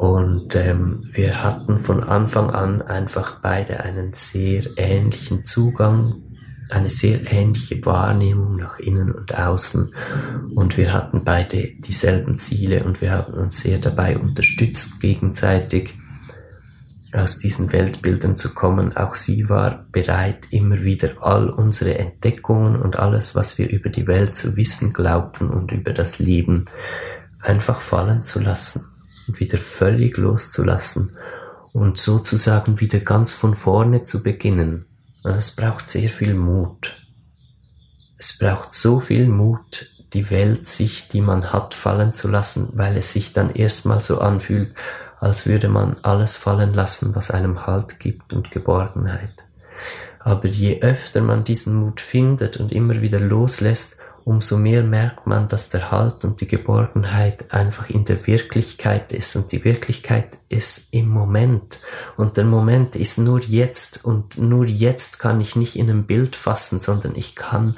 und 0.00 0.56
ähm, 0.56 1.02
wir 1.12 1.44
hatten 1.44 1.78
von 1.78 2.02
Anfang 2.02 2.50
an 2.50 2.80
einfach 2.80 3.40
beide 3.42 3.80
einen 3.80 4.12
sehr 4.12 4.64
ähnlichen 4.78 5.44
Zugang, 5.44 6.22
eine 6.70 6.88
sehr 6.88 7.30
ähnliche 7.30 7.84
Wahrnehmung 7.84 8.56
nach 8.56 8.78
innen 8.78 9.12
und 9.12 9.38
außen. 9.38 9.94
Und 10.54 10.78
wir 10.78 10.94
hatten 10.94 11.22
beide 11.22 11.74
dieselben 11.80 12.36
Ziele 12.36 12.82
und 12.84 13.02
wir 13.02 13.12
haben 13.12 13.34
uns 13.34 13.60
sehr 13.60 13.76
dabei 13.76 14.16
unterstützt 14.16 15.00
gegenseitig 15.00 15.99
aus 17.12 17.38
diesen 17.38 17.72
Weltbildern 17.72 18.36
zu 18.36 18.54
kommen. 18.54 18.96
Auch 18.96 19.14
sie 19.14 19.48
war 19.48 19.86
bereit, 19.90 20.46
immer 20.50 20.82
wieder 20.82 21.10
all 21.20 21.50
unsere 21.50 21.98
Entdeckungen 21.98 22.80
und 22.80 22.98
alles, 22.98 23.34
was 23.34 23.58
wir 23.58 23.68
über 23.68 23.90
die 23.90 24.06
Welt 24.06 24.36
zu 24.36 24.56
wissen 24.56 24.92
glaubten 24.92 25.50
und 25.50 25.72
über 25.72 25.92
das 25.92 26.18
Leben, 26.18 26.66
einfach 27.40 27.80
fallen 27.80 28.22
zu 28.22 28.40
lassen 28.40 28.84
wieder 29.38 29.58
völlig 29.58 30.16
loszulassen 30.16 31.10
und 31.72 31.98
sozusagen 31.98 32.80
wieder 32.80 32.98
ganz 32.98 33.32
von 33.32 33.54
vorne 33.54 34.02
zu 34.02 34.22
beginnen. 34.22 34.86
Es 35.22 35.52
braucht 35.52 35.88
sehr 35.88 36.08
viel 36.08 36.34
Mut. 36.34 37.06
Es 38.18 38.36
braucht 38.36 38.72
so 38.72 39.00
viel 39.00 39.28
Mut, 39.28 39.88
die 40.12 40.30
Weltsicht, 40.30 41.12
die 41.12 41.20
man 41.20 41.52
hat, 41.52 41.74
fallen 41.74 42.12
zu 42.12 42.28
lassen, 42.28 42.70
weil 42.72 42.96
es 42.96 43.12
sich 43.12 43.32
dann 43.32 43.50
erstmal 43.50 44.00
so 44.00 44.20
anfühlt, 44.20 44.74
als 45.20 45.46
würde 45.46 45.68
man 45.68 45.96
alles 46.02 46.36
fallen 46.36 46.72
lassen, 46.72 47.14
was 47.14 47.30
einem 47.30 47.66
Halt 47.66 48.00
gibt 48.00 48.32
und 48.32 48.50
Geborgenheit. 48.50 49.34
Aber 50.18 50.48
je 50.48 50.80
öfter 50.80 51.20
man 51.20 51.44
diesen 51.44 51.74
Mut 51.74 52.00
findet 52.00 52.56
und 52.56 52.72
immer 52.72 53.00
wieder 53.02 53.20
loslässt, 53.20 53.96
umso 54.24 54.56
mehr 54.56 54.82
merkt 54.82 55.26
man, 55.26 55.48
dass 55.48 55.68
der 55.68 55.90
Halt 55.90 56.24
und 56.24 56.40
die 56.40 56.46
Geborgenheit 56.46 57.52
einfach 57.52 57.88
in 57.90 58.04
der 58.04 58.26
Wirklichkeit 58.26 59.12
ist 59.12 59.34
und 59.36 59.52
die 59.52 59.64
Wirklichkeit 59.64 60.38
ist 60.48 60.88
im 60.90 61.08
Moment 61.08 61.80
und 62.16 62.36
der 62.36 62.44
Moment 62.44 62.96
ist 62.96 63.18
nur 63.18 63.40
jetzt 63.40 64.04
und 64.04 64.38
nur 64.38 64.66
jetzt 64.66 65.18
kann 65.18 65.40
ich 65.40 65.56
nicht 65.56 65.76
in 65.76 65.90
ein 65.90 66.06
Bild 66.06 66.36
fassen, 66.36 66.80
sondern 66.80 67.14
ich 67.14 67.34
kann 67.34 67.76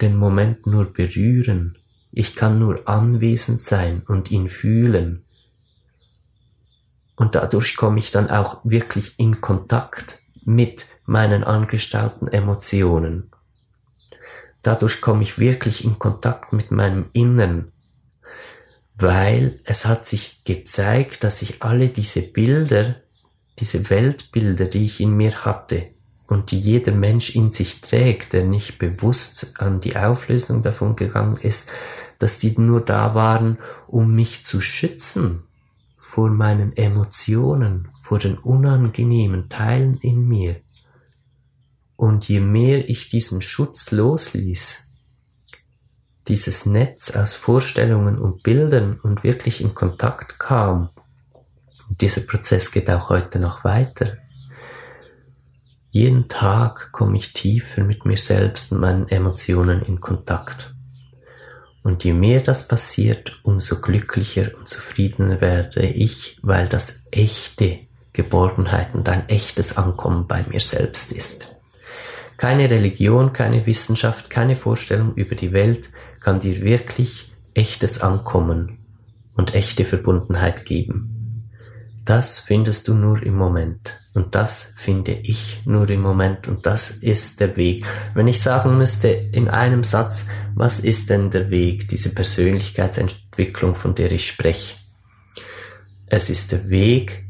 den 0.00 0.16
Moment 0.16 0.66
nur 0.66 0.92
berühren. 0.92 1.78
Ich 2.12 2.34
kann 2.34 2.58
nur 2.58 2.88
anwesend 2.88 3.60
sein 3.60 4.02
und 4.06 4.30
ihn 4.30 4.48
fühlen. 4.48 5.25
Und 7.16 7.34
dadurch 7.34 7.76
komme 7.76 7.98
ich 7.98 8.10
dann 8.10 8.30
auch 8.30 8.60
wirklich 8.62 9.18
in 9.18 9.40
Kontakt 9.40 10.20
mit 10.44 10.86
meinen 11.06 11.44
angestauten 11.44 12.28
Emotionen. 12.28 13.30
Dadurch 14.62 15.00
komme 15.00 15.22
ich 15.22 15.38
wirklich 15.38 15.84
in 15.84 15.98
Kontakt 15.98 16.52
mit 16.52 16.70
meinem 16.70 17.06
Innern, 17.12 17.72
weil 18.96 19.60
es 19.64 19.86
hat 19.86 20.06
sich 20.06 20.44
gezeigt, 20.44 21.24
dass 21.24 21.40
ich 21.42 21.62
alle 21.62 21.88
diese 21.88 22.22
Bilder, 22.22 22.96
diese 23.58 23.88
Weltbilder, 23.88 24.66
die 24.66 24.84
ich 24.84 25.00
in 25.00 25.16
mir 25.16 25.44
hatte 25.44 25.88
und 26.26 26.50
die 26.50 26.58
jeder 26.58 26.92
Mensch 26.92 27.34
in 27.34 27.52
sich 27.52 27.80
trägt, 27.80 28.32
der 28.32 28.44
nicht 28.44 28.78
bewusst 28.78 29.54
an 29.58 29.80
die 29.80 29.96
Auflösung 29.96 30.62
davon 30.62 30.96
gegangen 30.96 31.36
ist, 31.38 31.68
dass 32.18 32.38
die 32.38 32.58
nur 32.58 32.84
da 32.84 33.14
waren, 33.14 33.58
um 33.86 34.14
mich 34.14 34.44
zu 34.44 34.60
schützen 34.60 35.45
vor 36.16 36.30
meinen 36.30 36.74
Emotionen, 36.74 37.88
vor 38.00 38.18
den 38.18 38.38
unangenehmen 38.38 39.50
Teilen 39.50 39.98
in 39.98 40.26
mir. 40.26 40.62
Und 41.94 42.26
je 42.26 42.40
mehr 42.40 42.88
ich 42.88 43.10
diesen 43.10 43.42
Schutz 43.42 43.90
losließ, 43.90 44.78
dieses 46.26 46.64
Netz 46.64 47.10
aus 47.10 47.34
Vorstellungen 47.34 48.18
und 48.18 48.42
Bildern 48.42 48.98
und 48.98 49.24
wirklich 49.24 49.60
in 49.60 49.74
Kontakt 49.74 50.38
kam, 50.38 50.88
und 51.90 52.00
dieser 52.00 52.22
Prozess 52.22 52.70
geht 52.70 52.88
auch 52.88 53.10
heute 53.10 53.38
noch 53.38 53.62
weiter. 53.62 54.16
Jeden 55.90 56.28
Tag 56.28 56.92
komme 56.92 57.18
ich 57.18 57.34
tiefer 57.34 57.84
mit 57.84 58.06
mir 58.06 58.16
selbst 58.16 58.72
und 58.72 58.80
meinen 58.80 59.06
Emotionen 59.08 59.82
in 59.82 60.00
Kontakt. 60.00 60.75
Und 61.86 62.02
je 62.02 62.14
mehr 62.14 62.40
das 62.40 62.66
passiert, 62.66 63.38
umso 63.44 63.80
glücklicher 63.80 64.50
und 64.58 64.66
zufriedener 64.66 65.40
werde 65.40 65.86
ich, 65.86 66.36
weil 66.42 66.66
das 66.66 67.00
echte 67.12 67.78
Geborgenheit 68.12 68.92
und 68.92 69.08
ein 69.08 69.28
echtes 69.28 69.76
Ankommen 69.76 70.26
bei 70.26 70.44
mir 70.48 70.58
selbst 70.58 71.12
ist. 71.12 71.54
Keine 72.38 72.68
Religion, 72.70 73.32
keine 73.32 73.66
Wissenschaft, 73.66 74.30
keine 74.30 74.56
Vorstellung 74.56 75.14
über 75.14 75.36
die 75.36 75.52
Welt 75.52 75.90
kann 76.18 76.40
dir 76.40 76.60
wirklich 76.64 77.32
echtes 77.54 78.00
Ankommen 78.00 78.78
und 79.36 79.54
echte 79.54 79.84
Verbundenheit 79.84 80.64
geben. 80.64 81.52
Das 82.04 82.40
findest 82.40 82.88
du 82.88 82.94
nur 82.94 83.22
im 83.22 83.36
Moment. 83.36 84.00
Und 84.16 84.34
das 84.34 84.72
finde 84.76 85.12
ich 85.12 85.60
nur 85.66 85.90
im 85.90 86.00
Moment. 86.00 86.48
Und 86.48 86.64
das 86.64 86.88
ist 86.88 87.38
der 87.38 87.54
Weg. 87.58 87.84
Wenn 88.14 88.26
ich 88.26 88.40
sagen 88.40 88.78
müsste 88.78 89.08
in 89.08 89.48
einem 89.48 89.82
Satz, 89.82 90.24
was 90.54 90.80
ist 90.80 91.10
denn 91.10 91.28
der 91.28 91.50
Weg, 91.50 91.88
diese 91.88 92.14
Persönlichkeitsentwicklung, 92.14 93.74
von 93.74 93.94
der 93.94 94.10
ich 94.10 94.26
spreche? 94.26 94.76
Es 96.06 96.30
ist 96.30 96.52
der 96.52 96.70
Weg 96.70 97.26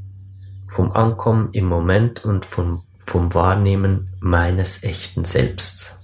vom 0.68 0.92
Ankommen 0.92 1.48
im 1.54 1.64
Moment 1.64 2.24
und 2.24 2.46
vom, 2.46 2.84
vom 3.04 3.34
Wahrnehmen 3.34 4.08
meines 4.20 4.84
echten 4.84 5.24
Selbst. 5.24 5.98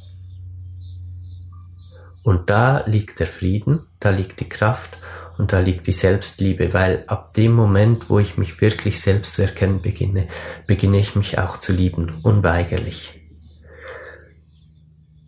Und 2.25 2.51
da 2.51 2.85
liegt 2.87 3.21
der 3.21 3.29
Frieden, 3.29 3.87
da 4.01 4.11
liegt 4.11 4.41
die 4.41 4.49
Kraft 4.49 4.99
und 5.39 5.53
da 5.53 5.61
liegt 5.61 5.87
die 5.87 5.93
Selbstliebe, 5.93 6.73
weil 6.73 7.05
ab 7.07 7.35
dem 7.35 7.53
Moment, 7.53 8.11
wo 8.11 8.19
ich 8.19 8.37
mich 8.37 8.61
wirklich 8.61 9.01
selbst 9.01 9.35
zu 9.35 9.43
erkennen 9.43 9.83
beginne, 9.83 10.29
beginne 10.67 10.99
ich 10.99 11.17
mich 11.17 11.39
auch 11.39 11.57
zu 11.57 11.73
lieben, 11.73 12.21
unweigerlich. 12.23 13.19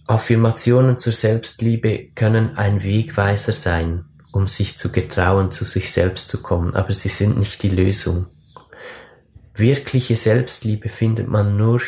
Affirmationen 0.07 0.99
zur 0.99 1.15
Selbstliebe 1.15 2.11
können 2.15 2.57
ein 2.57 2.83
Wegweiser 2.83 3.53
sein, 3.53 4.05
um 4.33 4.47
sich 4.49 4.77
zu 4.77 4.93
getrauen, 4.93 5.51
zu 5.51 5.65
sich 5.65 5.93
selbst 5.93 6.29
zu 6.29 6.43
kommen, 6.43 6.75
aber 6.75 6.93
sie 6.93 7.09
sind 7.09 7.39
nicht 7.39 7.63
die 7.63 7.71
Lösung. 7.71 8.27
Wirkliche 9.55 10.17
Selbstliebe 10.17 10.89
findet 10.89 11.29
man 11.29 11.57
nur 11.57 11.81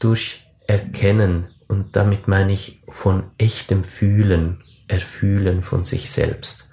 durch 0.00 0.40
Erkennen 0.66 1.48
und 1.68 1.96
damit 1.96 2.28
meine 2.28 2.52
ich 2.52 2.82
von 2.88 3.30
echtem 3.38 3.84
Fühlen, 3.84 4.62
Erfühlen 4.88 5.62
von 5.62 5.84
sich 5.84 6.10
selbst. 6.10 6.71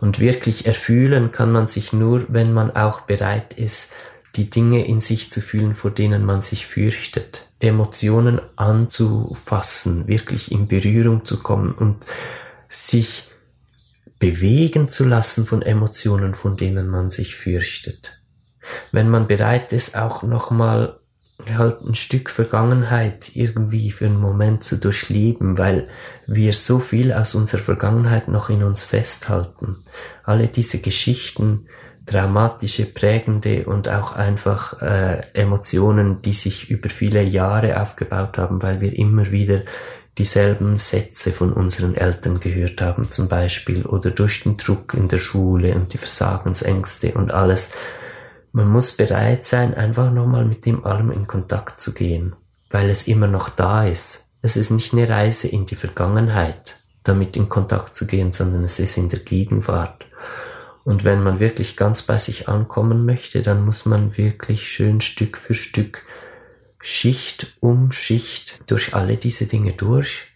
Und 0.00 0.20
wirklich 0.20 0.66
erfühlen 0.66 1.32
kann 1.32 1.50
man 1.50 1.66
sich 1.66 1.92
nur, 1.92 2.24
wenn 2.28 2.52
man 2.52 2.70
auch 2.70 3.02
bereit 3.02 3.54
ist, 3.54 3.90
die 4.36 4.48
Dinge 4.48 4.86
in 4.86 5.00
sich 5.00 5.32
zu 5.32 5.40
fühlen, 5.40 5.74
vor 5.74 5.90
denen 5.90 6.24
man 6.24 6.42
sich 6.42 6.66
fürchtet. 6.66 7.46
Emotionen 7.60 8.40
anzufassen, 8.56 10.06
wirklich 10.06 10.52
in 10.52 10.68
Berührung 10.68 11.24
zu 11.24 11.40
kommen 11.40 11.72
und 11.72 12.06
sich 12.68 13.28
bewegen 14.18 14.88
zu 14.88 15.04
lassen 15.04 15.46
von 15.46 15.62
Emotionen, 15.62 16.34
von 16.34 16.56
denen 16.56 16.88
man 16.88 17.10
sich 17.10 17.34
fürchtet. 17.34 18.20
Wenn 18.92 19.08
man 19.08 19.26
bereit 19.26 19.72
ist, 19.72 19.96
auch 19.96 20.22
nochmal 20.22 21.00
halt 21.56 21.82
ein 21.82 21.94
Stück 21.94 22.30
Vergangenheit 22.30 23.30
irgendwie 23.34 23.90
für 23.90 24.06
einen 24.06 24.20
Moment 24.20 24.64
zu 24.64 24.76
durchleben, 24.76 25.56
weil 25.56 25.88
wir 26.26 26.52
so 26.52 26.80
viel 26.80 27.12
aus 27.12 27.34
unserer 27.34 27.62
Vergangenheit 27.62 28.28
noch 28.28 28.50
in 28.50 28.62
uns 28.62 28.84
festhalten. 28.84 29.84
Alle 30.24 30.48
diese 30.48 30.78
Geschichten, 30.80 31.66
dramatische, 32.06 32.86
prägende 32.86 33.66
und 33.66 33.88
auch 33.88 34.12
einfach 34.12 34.80
äh, 34.82 35.22
Emotionen, 35.34 36.22
die 36.22 36.32
sich 36.32 36.70
über 36.70 36.88
viele 36.88 37.22
Jahre 37.22 37.80
aufgebaut 37.80 38.38
haben, 38.38 38.62
weil 38.62 38.80
wir 38.80 38.96
immer 38.96 39.30
wieder 39.30 39.62
dieselben 40.16 40.76
Sätze 40.76 41.30
von 41.30 41.52
unseren 41.52 41.94
Eltern 41.94 42.40
gehört 42.40 42.80
haben 42.80 43.08
zum 43.08 43.28
Beispiel 43.28 43.86
oder 43.86 44.10
durch 44.10 44.42
den 44.42 44.56
Druck 44.56 44.94
in 44.94 45.06
der 45.06 45.18
Schule 45.18 45.74
und 45.74 45.92
die 45.92 45.98
Versagensängste 45.98 47.12
und 47.12 47.32
alles 47.32 47.70
man 48.52 48.68
muss 48.68 48.92
bereit 48.92 49.44
sein, 49.44 49.74
einfach 49.74 50.10
nochmal 50.10 50.44
mit 50.44 50.66
dem 50.66 50.84
allem 50.84 51.10
in 51.10 51.26
Kontakt 51.26 51.80
zu 51.80 51.92
gehen, 51.92 52.34
weil 52.70 52.90
es 52.90 53.06
immer 53.06 53.26
noch 53.26 53.48
da 53.48 53.86
ist. 53.86 54.24
Es 54.40 54.56
ist 54.56 54.70
nicht 54.70 54.92
eine 54.92 55.08
Reise 55.08 55.48
in 55.48 55.66
die 55.66 55.76
Vergangenheit, 55.76 56.80
damit 57.02 57.36
in 57.36 57.48
Kontakt 57.48 57.94
zu 57.94 58.06
gehen, 58.06 58.32
sondern 58.32 58.64
es 58.64 58.78
ist 58.78 58.96
in 58.96 59.08
der 59.08 59.20
Gegenwart. 59.20 60.06
Und 60.84 61.04
wenn 61.04 61.22
man 61.22 61.40
wirklich 61.40 61.76
ganz 61.76 62.02
bei 62.02 62.18
sich 62.18 62.48
ankommen 62.48 63.04
möchte, 63.04 63.42
dann 63.42 63.64
muss 63.64 63.84
man 63.84 64.16
wirklich 64.16 64.68
schön 64.70 65.00
Stück 65.00 65.36
für 65.36 65.54
Stück, 65.54 66.02
Schicht 66.80 67.54
um 67.60 67.92
Schicht 67.92 68.62
durch 68.68 68.94
alle 68.94 69.16
diese 69.16 69.46
Dinge 69.46 69.72
durch. 69.72 70.28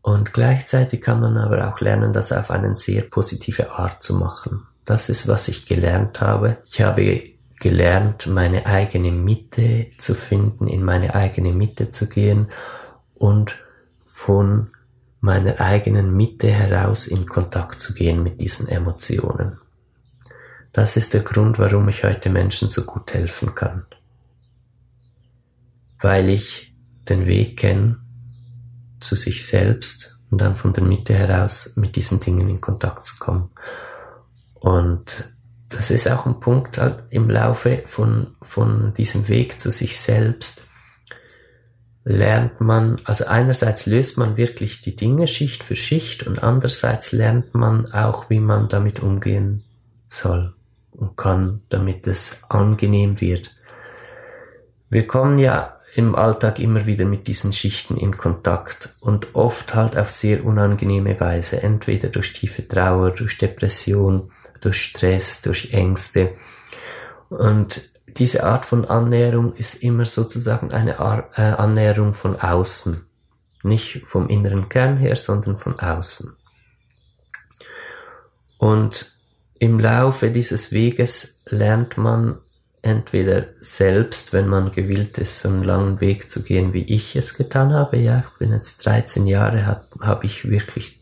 Und 0.00 0.32
gleichzeitig 0.32 1.02
kann 1.02 1.20
man 1.20 1.36
aber 1.36 1.68
auch 1.68 1.80
lernen, 1.80 2.12
das 2.12 2.32
auf 2.32 2.50
eine 2.50 2.74
sehr 2.76 3.02
positive 3.02 3.72
Art 3.72 4.02
zu 4.02 4.14
machen. 4.14 4.66
Das 4.88 5.10
ist, 5.10 5.28
was 5.28 5.48
ich 5.48 5.66
gelernt 5.66 6.22
habe. 6.22 6.62
Ich 6.64 6.80
habe 6.80 7.22
gelernt, 7.60 8.26
meine 8.26 8.64
eigene 8.64 9.12
Mitte 9.12 9.88
zu 9.98 10.14
finden, 10.14 10.66
in 10.66 10.82
meine 10.82 11.14
eigene 11.14 11.52
Mitte 11.52 11.90
zu 11.90 12.08
gehen 12.08 12.48
und 13.12 13.58
von 14.06 14.68
meiner 15.20 15.60
eigenen 15.60 16.16
Mitte 16.16 16.48
heraus 16.48 17.06
in 17.06 17.26
Kontakt 17.26 17.82
zu 17.82 17.92
gehen 17.92 18.22
mit 18.22 18.40
diesen 18.40 18.66
Emotionen. 18.66 19.58
Das 20.72 20.96
ist 20.96 21.12
der 21.12 21.20
Grund, 21.20 21.58
warum 21.58 21.86
ich 21.90 22.02
heute 22.02 22.30
Menschen 22.30 22.70
so 22.70 22.84
gut 22.84 23.12
helfen 23.12 23.54
kann. 23.54 23.84
Weil 26.00 26.30
ich 26.30 26.72
den 27.10 27.26
Weg 27.26 27.58
kenne 27.58 27.98
zu 29.00 29.16
sich 29.16 29.46
selbst 29.46 30.18
und 30.30 30.40
dann 30.40 30.54
von 30.54 30.72
der 30.72 30.84
Mitte 30.84 31.12
heraus 31.12 31.74
mit 31.76 31.94
diesen 31.94 32.20
Dingen 32.20 32.48
in 32.48 32.62
Kontakt 32.62 33.04
zu 33.04 33.18
kommen. 33.18 33.50
Und 34.60 35.32
das 35.68 35.90
ist 35.90 36.10
auch 36.10 36.26
ein 36.26 36.40
Punkt 36.40 36.78
halt 36.78 37.04
im 37.10 37.28
Laufe 37.28 37.82
von, 37.86 38.36
von 38.42 38.92
diesem 38.94 39.28
Weg 39.28 39.60
zu 39.60 39.70
sich 39.70 39.98
selbst 39.98 40.64
lernt 42.08 42.62
man, 42.62 42.98
also 43.04 43.26
einerseits 43.26 43.84
löst 43.84 44.16
man 44.16 44.38
wirklich 44.38 44.80
die 44.80 44.96
Dinge 44.96 45.26
Schicht 45.26 45.62
für 45.62 45.76
Schicht 45.76 46.26
und 46.26 46.42
andererseits 46.42 47.12
lernt 47.12 47.54
man 47.54 47.92
auch, 47.92 48.30
wie 48.30 48.40
man 48.40 48.70
damit 48.70 49.00
umgehen 49.00 49.62
soll 50.06 50.54
und 50.92 51.18
kann, 51.18 51.60
damit 51.68 52.06
es 52.06 52.38
angenehm 52.48 53.20
wird. 53.20 53.54
Wir 54.88 55.06
kommen 55.06 55.38
ja 55.38 55.76
im 55.94 56.14
Alltag 56.14 56.58
immer 56.60 56.86
wieder 56.86 57.04
mit 57.04 57.26
diesen 57.26 57.52
Schichten 57.52 57.98
in 57.98 58.16
Kontakt 58.16 58.96
und 59.00 59.34
oft 59.34 59.74
halt 59.74 59.98
auf 59.98 60.10
sehr 60.10 60.46
unangenehme 60.46 61.20
Weise, 61.20 61.62
entweder 61.62 62.08
durch 62.08 62.32
tiefe 62.32 62.66
Trauer, 62.66 63.10
durch 63.10 63.36
Depression, 63.36 64.30
durch 64.60 64.82
Stress, 64.82 65.42
durch 65.42 65.72
Ängste. 65.72 66.34
Und 67.28 67.90
diese 68.06 68.44
Art 68.44 68.64
von 68.64 68.84
Annäherung 68.84 69.52
ist 69.54 69.82
immer 69.82 70.04
sozusagen 70.04 70.72
eine 70.72 70.98
Ar 70.98 71.30
äh, 71.36 71.42
Annäherung 71.42 72.14
von 72.14 72.36
außen. 72.36 73.06
Nicht 73.62 74.06
vom 74.06 74.28
inneren 74.28 74.68
Kern 74.68 74.96
her, 74.96 75.16
sondern 75.16 75.58
von 75.58 75.78
außen. 75.78 76.36
Und 78.58 79.12
im 79.58 79.78
Laufe 79.78 80.30
dieses 80.30 80.72
Weges 80.72 81.40
lernt 81.46 81.96
man 81.96 82.38
entweder 82.82 83.48
selbst, 83.60 84.32
wenn 84.32 84.46
man 84.46 84.72
gewillt 84.72 85.18
ist, 85.18 85.40
so 85.40 85.48
einen 85.48 85.64
langen 85.64 86.00
Weg 86.00 86.30
zu 86.30 86.42
gehen, 86.42 86.72
wie 86.72 86.84
ich 86.84 87.16
es 87.16 87.34
getan 87.34 87.72
habe. 87.72 87.98
Ja, 87.98 88.24
ich 88.26 88.38
bin 88.38 88.52
jetzt 88.52 88.84
13 88.84 89.26
Jahre, 89.26 89.66
habe 89.66 89.86
hab 90.00 90.24
ich 90.24 90.48
wirklich, 90.48 91.00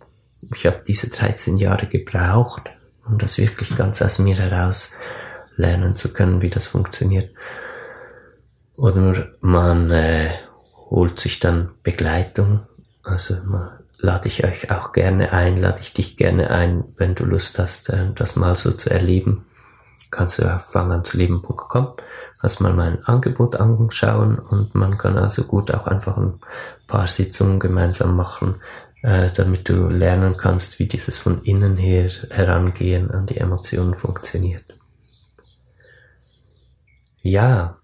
ich 0.54 0.66
habe 0.66 0.82
diese 0.86 1.10
13 1.10 1.58
Jahre 1.58 1.86
gebraucht, 1.86 2.70
um 3.06 3.18
das 3.18 3.38
wirklich 3.38 3.76
ganz 3.76 4.02
aus 4.02 4.18
mir 4.18 4.36
heraus 4.36 4.92
lernen 5.56 5.94
zu 5.94 6.12
können, 6.12 6.42
wie 6.42 6.50
das 6.50 6.66
funktioniert. 6.66 7.34
Oder 8.76 9.28
man 9.40 9.90
äh, 9.90 10.30
holt 10.90 11.18
sich 11.18 11.40
dann 11.40 11.70
Begleitung. 11.82 12.66
Also 13.02 13.36
lade 13.98 14.28
ich 14.28 14.44
euch 14.44 14.70
auch 14.70 14.92
gerne 14.92 15.32
ein, 15.32 15.56
lade 15.56 15.80
ich 15.80 15.94
dich 15.94 16.16
gerne 16.16 16.50
ein, 16.50 16.84
wenn 16.96 17.14
du 17.14 17.24
Lust 17.24 17.58
hast, 17.58 17.88
äh, 17.88 18.12
das 18.14 18.36
mal 18.36 18.54
so 18.54 18.72
zu 18.72 18.90
erleben. 18.90 19.46
kannst 20.10 20.38
du 20.38 20.54
auf 20.54 20.70
fanganzuleben.com 20.70 21.94
hast 22.46 22.60
mal 22.60 22.72
mein 22.72 23.02
Angebot 23.04 23.56
anschauen 23.56 24.38
und 24.38 24.74
man 24.74 24.98
kann 24.98 25.16
also 25.16 25.44
gut 25.44 25.72
auch 25.72 25.86
einfach 25.86 26.16
ein 26.16 26.40
paar 26.86 27.06
Sitzungen 27.06 27.58
gemeinsam 27.58 28.14
machen, 28.14 28.56
damit 29.06 29.68
du 29.68 29.88
lernen 29.88 30.36
kannst, 30.36 30.80
wie 30.80 30.86
dieses 30.86 31.16
von 31.16 31.40
innen 31.44 31.76
her 31.76 32.10
herangehen 32.30 33.12
an 33.12 33.26
die 33.26 33.36
Emotionen 33.36 33.94
funktioniert. 33.94 34.64
Ja, 37.22 37.78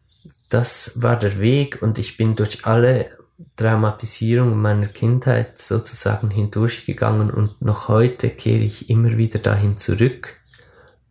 das 0.49 1.01
war 1.01 1.17
der 1.17 1.39
Weg 1.39 1.81
und 1.81 1.99
ich 1.99 2.17
bin 2.17 2.35
durch 2.35 2.67
alle 2.67 3.17
Traumatisierungen 3.55 4.61
meiner 4.61 4.89
Kindheit 4.89 5.61
sozusagen 5.61 6.31
hindurchgegangen 6.31 7.31
und 7.31 7.63
noch 7.63 7.87
heute 7.87 8.31
kehre 8.31 8.65
ich 8.65 8.91
immer 8.91 9.17
wieder 9.17 9.39
dahin 9.39 9.77
zurück, 9.77 10.41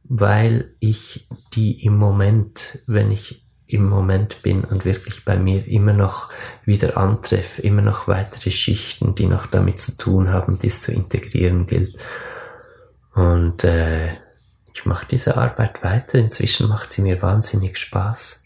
weil 0.04 0.76
ich 0.80 1.26
die 1.54 1.86
im 1.86 1.95
Moment, 1.95 2.80
wenn 2.86 3.12
ich 3.12 3.45
im 3.72 3.88
Moment 3.88 4.42
bin 4.42 4.64
und 4.64 4.86
wirklich 4.86 5.26
bei 5.26 5.38
mir 5.38 5.68
immer 5.68 5.94
noch 5.94 6.30
wieder 6.66 6.98
antreffe, 6.98 7.62
immer 7.62 7.82
noch 7.82 8.08
weitere 8.08 8.52
Schichten, 8.52 9.16
die 9.16 9.28
noch 9.28 9.46
damit 9.46 9.80
zu 9.80 9.98
tun 9.98 10.30
haben, 10.30 10.60
dies 10.60 10.82
zu 10.82 10.92
integrieren 10.92 11.68
gilt. 11.68 11.98
Und 13.14 13.64
äh, 13.64 14.14
ich 14.74 14.86
mache 14.86 15.08
diese 15.10 15.38
Arbeit 15.38 15.84
weiter. 15.84 16.18
Inzwischen 16.18 16.68
macht 16.70 16.92
sie 16.92 17.02
mir 17.02 17.22
wahnsinnig 17.22 17.78
Spaß. 17.78 18.44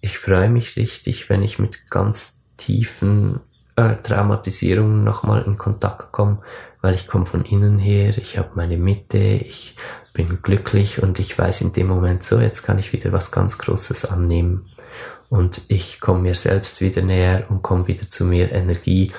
Ich 0.00 0.18
freue 0.18 0.50
mich 0.50 0.76
richtig, 0.76 1.30
wenn 1.30 1.42
ich 1.42 1.58
mit 1.58 1.90
ganz 1.90 2.38
tiefen 2.56 3.40
äh, 3.76 3.96
Traumatisierungen 3.96 5.04
nochmal 5.04 5.42
in 5.42 5.58
Kontakt 5.58 6.12
komme, 6.12 6.38
weil 6.80 6.94
ich 6.94 7.06
komme 7.06 7.26
von 7.26 7.44
innen 7.44 7.78
her, 7.78 8.16
ich 8.18 8.38
habe 8.38 8.50
meine 8.54 8.76
Mitte, 8.76 9.18
ich 9.18 9.76
bin 10.12 10.40
glücklich 10.42 11.02
und 11.02 11.18
ich 11.18 11.36
weiß 11.36 11.62
in 11.62 11.72
dem 11.72 11.88
Moment 11.88 12.22
so, 12.22 12.38
jetzt 12.38 12.62
kann 12.62 12.78
ich 12.78 12.92
wieder 12.92 13.12
was 13.12 13.30
ganz 13.30 13.58
Großes 13.58 14.04
annehmen. 14.04 14.66
Und 15.28 15.62
ich 15.68 16.00
komme 16.00 16.20
mir 16.20 16.34
selbst 16.34 16.80
wieder 16.80 17.02
näher 17.02 17.46
und 17.48 17.62
komme 17.62 17.88
wieder 17.88 18.08
zu 18.08 18.24
mehr 18.24 18.52
Energie. 18.52 19.12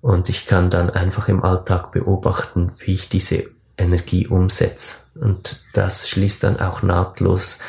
Und 0.00 0.28
ich 0.28 0.46
kann 0.46 0.70
dann 0.70 0.90
einfach 0.90 1.28
im 1.28 1.44
Alltag 1.44 1.92
beobachten, 1.92 2.72
wie 2.78 2.94
ich 2.94 3.08
diese 3.08 3.44
Energie 3.76 4.26
umsetze. 4.26 4.96
Und 5.14 5.62
das 5.72 6.08
schließt 6.08 6.42
dann 6.42 6.58
auch 6.58 6.82
nahtlos 6.82 7.60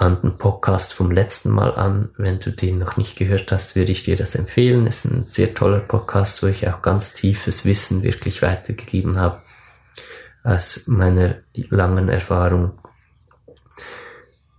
an 0.00 0.22
den 0.22 0.38
Podcast 0.38 0.94
vom 0.94 1.10
letzten 1.10 1.50
Mal 1.50 1.74
an. 1.74 2.08
Wenn 2.16 2.40
du 2.40 2.50
den 2.50 2.78
noch 2.78 2.96
nicht 2.96 3.18
gehört 3.18 3.52
hast, 3.52 3.76
würde 3.76 3.92
ich 3.92 4.02
dir 4.02 4.16
das 4.16 4.34
empfehlen. 4.34 4.86
Es 4.86 5.04
ist 5.04 5.12
ein 5.12 5.24
sehr 5.26 5.52
toller 5.52 5.80
Podcast, 5.80 6.42
wo 6.42 6.46
ich 6.46 6.66
auch 6.68 6.80
ganz 6.80 7.12
tiefes 7.12 7.66
Wissen 7.66 8.02
wirklich 8.02 8.40
weitergegeben 8.40 9.18
habe 9.18 9.42
aus 10.42 10.84
meiner 10.86 11.36
langen 11.52 12.08
Erfahrung. 12.08 12.78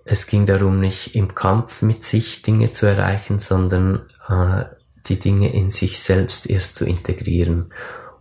Es 0.05 0.27
ging 0.27 0.45
darum, 0.45 0.79
nicht 0.79 1.15
im 1.15 1.33
Kampf 1.33 1.81
mit 1.81 2.03
sich 2.03 2.43
Dinge 2.43 2.71
zu 2.71 2.85
erreichen, 2.85 3.39
sondern 3.39 4.07
äh, 4.29 4.65
die 5.07 5.17
Dinge 5.17 5.51
in 5.51 5.71
sich 5.71 6.01
selbst 6.01 6.47
erst 6.47 6.75
zu 6.75 6.85
integrieren 6.85 7.73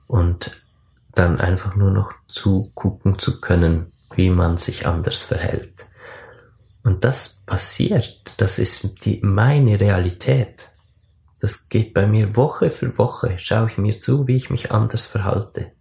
und 0.07 0.59
dann 1.15 1.39
einfach 1.39 1.77
nur 1.77 1.91
noch 1.91 2.15
zugucken 2.29 3.19
zu 3.19 3.43
können, 3.43 3.93
wie 4.15 4.31
man 4.31 4.57
sich 4.57 4.87
anders 4.87 5.23
verhält. 5.23 5.87
Und 6.83 7.05
das 7.05 7.43
passiert, 7.47 8.35
das 8.39 8.59
ist 8.59 9.05
die, 9.05 9.21
meine 9.23 9.79
Realität. 9.79 10.71
Das 11.41 11.69
geht 11.69 11.95
bei 11.95 12.07
mir 12.07 12.37
Woche 12.37 12.71
für 12.71 12.97
Woche, 12.99 13.39
schaue 13.39 13.69
ich 13.69 13.79
mir 13.79 13.99
zu, 13.99 14.27
wie 14.27 14.37
ich 14.37 14.51
mich 14.51 14.71
anders 14.71 15.07
verhalte 15.07 15.73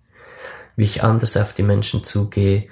wie 0.79 0.85
ich 0.85 1.03
anders 1.03 1.35
auf 1.35 1.51
die 1.51 1.61
Menschen 1.61 2.05
zugehe, 2.05 2.69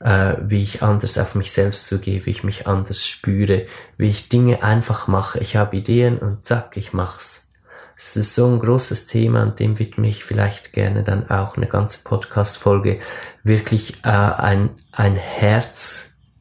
äh, 0.00 0.34
wie 0.42 0.64
ich 0.64 0.82
anders 0.82 1.16
auf 1.16 1.36
mich 1.36 1.52
selbst 1.52 1.86
zugehe, 1.86 2.26
wie 2.26 2.30
ich 2.30 2.42
mich 2.42 2.66
anders 2.66 3.06
spüre, 3.06 3.66
wie 3.96 4.10
ich 4.10 4.28
Dinge 4.28 4.64
einfach 4.64 5.06
mache. 5.06 5.38
Ich 5.38 5.54
habe 5.54 5.76
Ideen 5.76 6.18
und 6.18 6.44
zack, 6.44 6.76
ich 6.76 6.92
mach's. 6.92 7.46
Es 7.96 8.16
ist 8.16 8.34
so 8.34 8.48
ein 8.48 8.58
großes 8.58 9.06
Thema, 9.06 9.42
an 9.42 9.54
dem 9.54 9.78
widme 9.78 10.08
ich 10.08 10.24
vielleicht 10.24 10.72
gerne 10.72 11.04
dann 11.04 11.30
auch 11.30 11.56
eine 11.56 11.68
ganze 11.68 12.02
Podcast-Folge, 12.02 12.98
wirklich 13.44 14.04
äh, 14.04 14.08
ein, 14.08 14.70
ein 14.90 15.14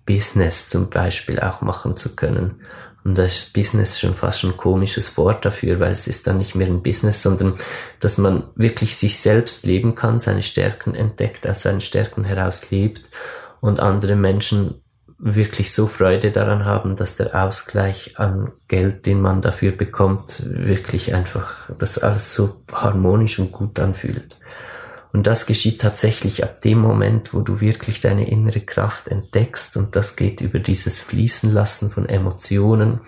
Herz-Business 0.06 0.70
zum 0.70 0.89
Beispiel 0.89 1.39
auch 1.39 1.62
machen 1.62 1.96
zu 1.96 2.15
können. 2.15 2.62
Und 3.04 3.18
das 3.18 3.46
Business 3.46 3.89
ist 3.91 4.00
schon 4.00 4.15
fast 4.15 4.44
ein 4.44 4.58
komisches 4.58 5.15
Wort 5.15 5.46
dafür, 5.46 5.80
weil 5.80 5.91
es 5.91 6.08
ist 6.08 6.26
dann 6.26 6.39
nicht 6.39 6.56
mehr 6.56 6.68
ein 6.68 6.82
Business, 6.82 7.22
sondern 7.22 7.56
dass 8.00 8.18
man 8.18 8.44
wirklich 8.56 8.98
sich 8.98 9.20
selbst 9.20 9.65
leben 9.65 9.94
kann, 9.94 10.18
seine 10.18 10.41
Stärken 10.41 10.96
entdeckt, 10.96 11.48
aus 11.48 11.62
seinen 11.62 11.82
Stärken 11.82 12.24
heraus 12.24 12.72
lebt 12.72 13.10
und 13.62 13.80
andere 13.80 14.15
Menschen 14.15 14.82
wirklich 15.18 15.72
so 15.72 15.88
Freude 15.88 16.32
daran 16.32 16.65
haben, 16.65 16.96
dass 16.96 17.15
der 17.15 17.36
Ausgleich 17.36 18.20
an 18.20 18.52
Geld, 18.68 19.06
den 19.06 19.22
man 19.22 19.41
dafür 19.41 19.72
bekommt, 19.72 20.44
wirklich 20.46 21.13
einfach 21.13 21.70
das 21.78 22.00
alles 22.00 22.34
so 22.34 22.63
harmonisch 22.72 23.38
und 23.39 23.52
gut 23.52 23.80
anfühlt. 23.80 24.36
Und 25.15 25.28
das 25.28 25.45
geschieht 25.45 25.80
tatsächlich 25.80 26.43
ab 26.43 26.62
dem 26.62 26.78
Moment, 26.78 27.34
wo 27.34 27.39
du 27.39 27.62
wirklich 27.62 28.01
deine 28.01 28.28
innere 28.28 28.60
Kraft 28.60 29.08
entdeckst. 29.08 29.78
Und 29.78 29.95
das 29.95 30.17
geht 30.17 30.41
über 30.41 30.60
dieses 30.60 30.99
Fließen 30.99 31.54
lassen 31.54 31.89
von 31.89 32.10
Emotionen, 32.10 32.99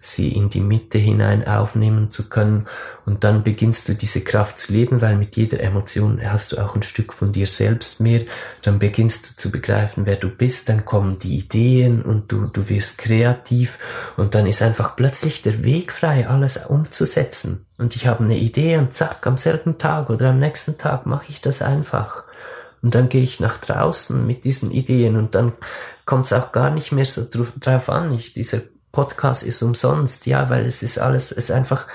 sie 0.00 0.28
in 0.28 0.48
die 0.48 0.60
Mitte 0.60 0.98
hinein 0.98 1.46
aufnehmen 1.46 2.08
zu 2.08 2.28
können. 2.28 2.66
Und 3.04 3.24
dann 3.24 3.42
beginnst 3.42 3.88
du 3.88 3.94
diese 3.94 4.20
Kraft 4.20 4.58
zu 4.58 4.72
leben, 4.72 5.00
weil 5.00 5.16
mit 5.16 5.36
jeder 5.36 5.60
Emotion 5.60 6.20
hast 6.22 6.52
du 6.52 6.58
auch 6.58 6.76
ein 6.76 6.82
Stück 6.82 7.12
von 7.12 7.32
dir 7.32 7.46
selbst 7.46 8.00
mehr. 8.00 8.22
Dann 8.62 8.78
beginnst 8.78 9.30
du 9.30 9.36
zu 9.36 9.50
begreifen, 9.50 10.06
wer 10.06 10.16
du 10.16 10.28
bist. 10.28 10.68
Dann 10.68 10.84
kommen 10.84 11.18
die 11.18 11.36
Ideen 11.36 12.02
und 12.02 12.30
du, 12.30 12.46
du 12.46 12.68
wirst 12.68 12.98
kreativ. 12.98 13.78
Und 14.16 14.34
dann 14.34 14.46
ist 14.46 14.62
einfach 14.62 14.94
plötzlich 14.94 15.42
der 15.42 15.64
Weg 15.64 15.92
frei, 15.92 16.28
alles 16.28 16.56
umzusetzen. 16.56 17.66
Und 17.76 17.96
ich 17.96 18.06
habe 18.06 18.24
eine 18.24 18.36
Idee 18.36 18.76
und 18.76 18.94
zack, 18.94 19.26
am 19.26 19.36
selben 19.36 19.78
Tag 19.78 20.10
oder 20.10 20.30
am 20.30 20.38
nächsten 20.38 20.78
Tag 20.78 21.06
mache 21.06 21.26
ich 21.28 21.40
das 21.40 21.62
einfach. 21.62 22.24
Und 22.82 22.94
dann 22.94 23.08
gehe 23.08 23.22
ich 23.22 23.40
nach 23.40 23.58
draußen 23.58 24.24
mit 24.24 24.44
diesen 24.44 24.70
Ideen 24.70 25.16
und 25.16 25.34
dann 25.34 25.52
kommt 26.04 26.26
es 26.26 26.32
auch 26.32 26.52
gar 26.52 26.70
nicht 26.70 26.92
mehr 26.92 27.04
so 27.04 27.26
drauf 27.28 27.88
an. 27.88 28.12
Ich, 28.12 28.32
dieser 28.32 28.60
Podcast 28.98 29.44
ist 29.44 29.62
umsonst, 29.62 30.26
ja, 30.26 30.50
weil 30.50 30.66
es 30.66 30.82
ist 30.82 30.98
alles, 30.98 31.30
es 31.30 31.44
ist 31.44 31.50
einfach, 31.52 31.86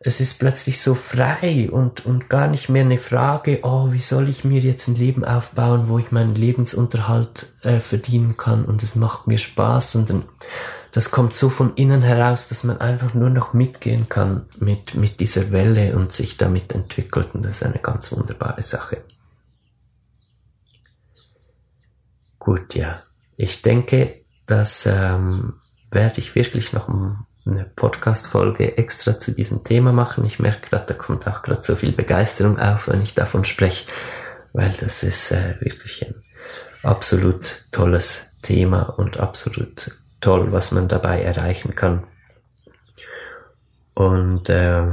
es 0.00 0.20
ist 0.20 0.40
plötzlich 0.40 0.82
so 0.82 0.96
frei 0.96 1.70
und, 1.70 2.04
und 2.04 2.28
gar 2.28 2.48
nicht 2.48 2.68
mehr 2.68 2.82
eine 2.84 2.98
Frage, 2.98 3.60
oh, 3.62 3.92
wie 3.92 4.00
soll 4.00 4.28
ich 4.28 4.42
mir 4.42 4.58
jetzt 4.58 4.88
ein 4.88 4.96
Leben 4.96 5.24
aufbauen, 5.24 5.84
wo 5.86 6.00
ich 6.00 6.10
meinen 6.10 6.34
Lebensunterhalt 6.34 7.46
äh, 7.62 7.78
verdienen 7.78 8.36
kann 8.36 8.64
und 8.64 8.82
es 8.82 8.96
macht 8.96 9.28
mir 9.28 9.38
Spaß, 9.38 9.92
sondern 9.92 10.24
das 10.90 11.12
kommt 11.12 11.36
so 11.36 11.48
von 11.48 11.74
innen 11.76 12.02
heraus, 12.02 12.48
dass 12.48 12.64
man 12.64 12.80
einfach 12.80 13.14
nur 13.14 13.30
noch 13.30 13.52
mitgehen 13.52 14.08
kann 14.08 14.46
mit, 14.58 14.96
mit 14.96 15.20
dieser 15.20 15.52
Welle 15.52 15.94
und 15.94 16.10
sich 16.10 16.36
damit 16.38 16.72
entwickelt 16.72 17.36
und 17.36 17.44
das 17.44 17.56
ist 17.56 17.62
eine 17.62 17.78
ganz 17.78 18.10
wunderbare 18.10 18.64
Sache. 18.64 19.04
Gut, 22.40 22.74
ja. 22.74 23.04
Ich 23.36 23.62
denke, 23.62 24.24
dass 24.48 24.86
ähm, 24.86 25.60
werde 25.90 26.20
ich 26.20 26.34
wirklich 26.34 26.72
noch 26.72 26.88
eine 26.88 27.64
Podcast-Folge 27.76 28.76
extra 28.76 29.18
zu 29.18 29.32
diesem 29.32 29.64
Thema 29.64 29.92
machen. 29.92 30.24
Ich 30.24 30.38
merke 30.38 30.68
gerade, 30.68 30.86
da 30.86 30.94
kommt 30.94 31.26
auch 31.26 31.42
gerade 31.42 31.62
so 31.62 31.76
viel 31.76 31.92
Begeisterung 31.92 32.58
auf, 32.58 32.88
wenn 32.88 33.02
ich 33.02 33.14
davon 33.14 33.44
spreche, 33.44 33.86
weil 34.52 34.72
das 34.80 35.02
ist 35.02 35.30
äh, 35.30 35.54
wirklich 35.60 36.06
ein 36.06 36.14
absolut 36.82 37.64
tolles 37.70 38.26
Thema 38.42 38.82
und 38.82 39.18
absolut 39.18 39.92
toll, 40.20 40.52
was 40.52 40.72
man 40.72 40.88
dabei 40.88 41.22
erreichen 41.22 41.74
kann. 41.74 42.04
Und 43.94 44.48
äh, 44.48 44.92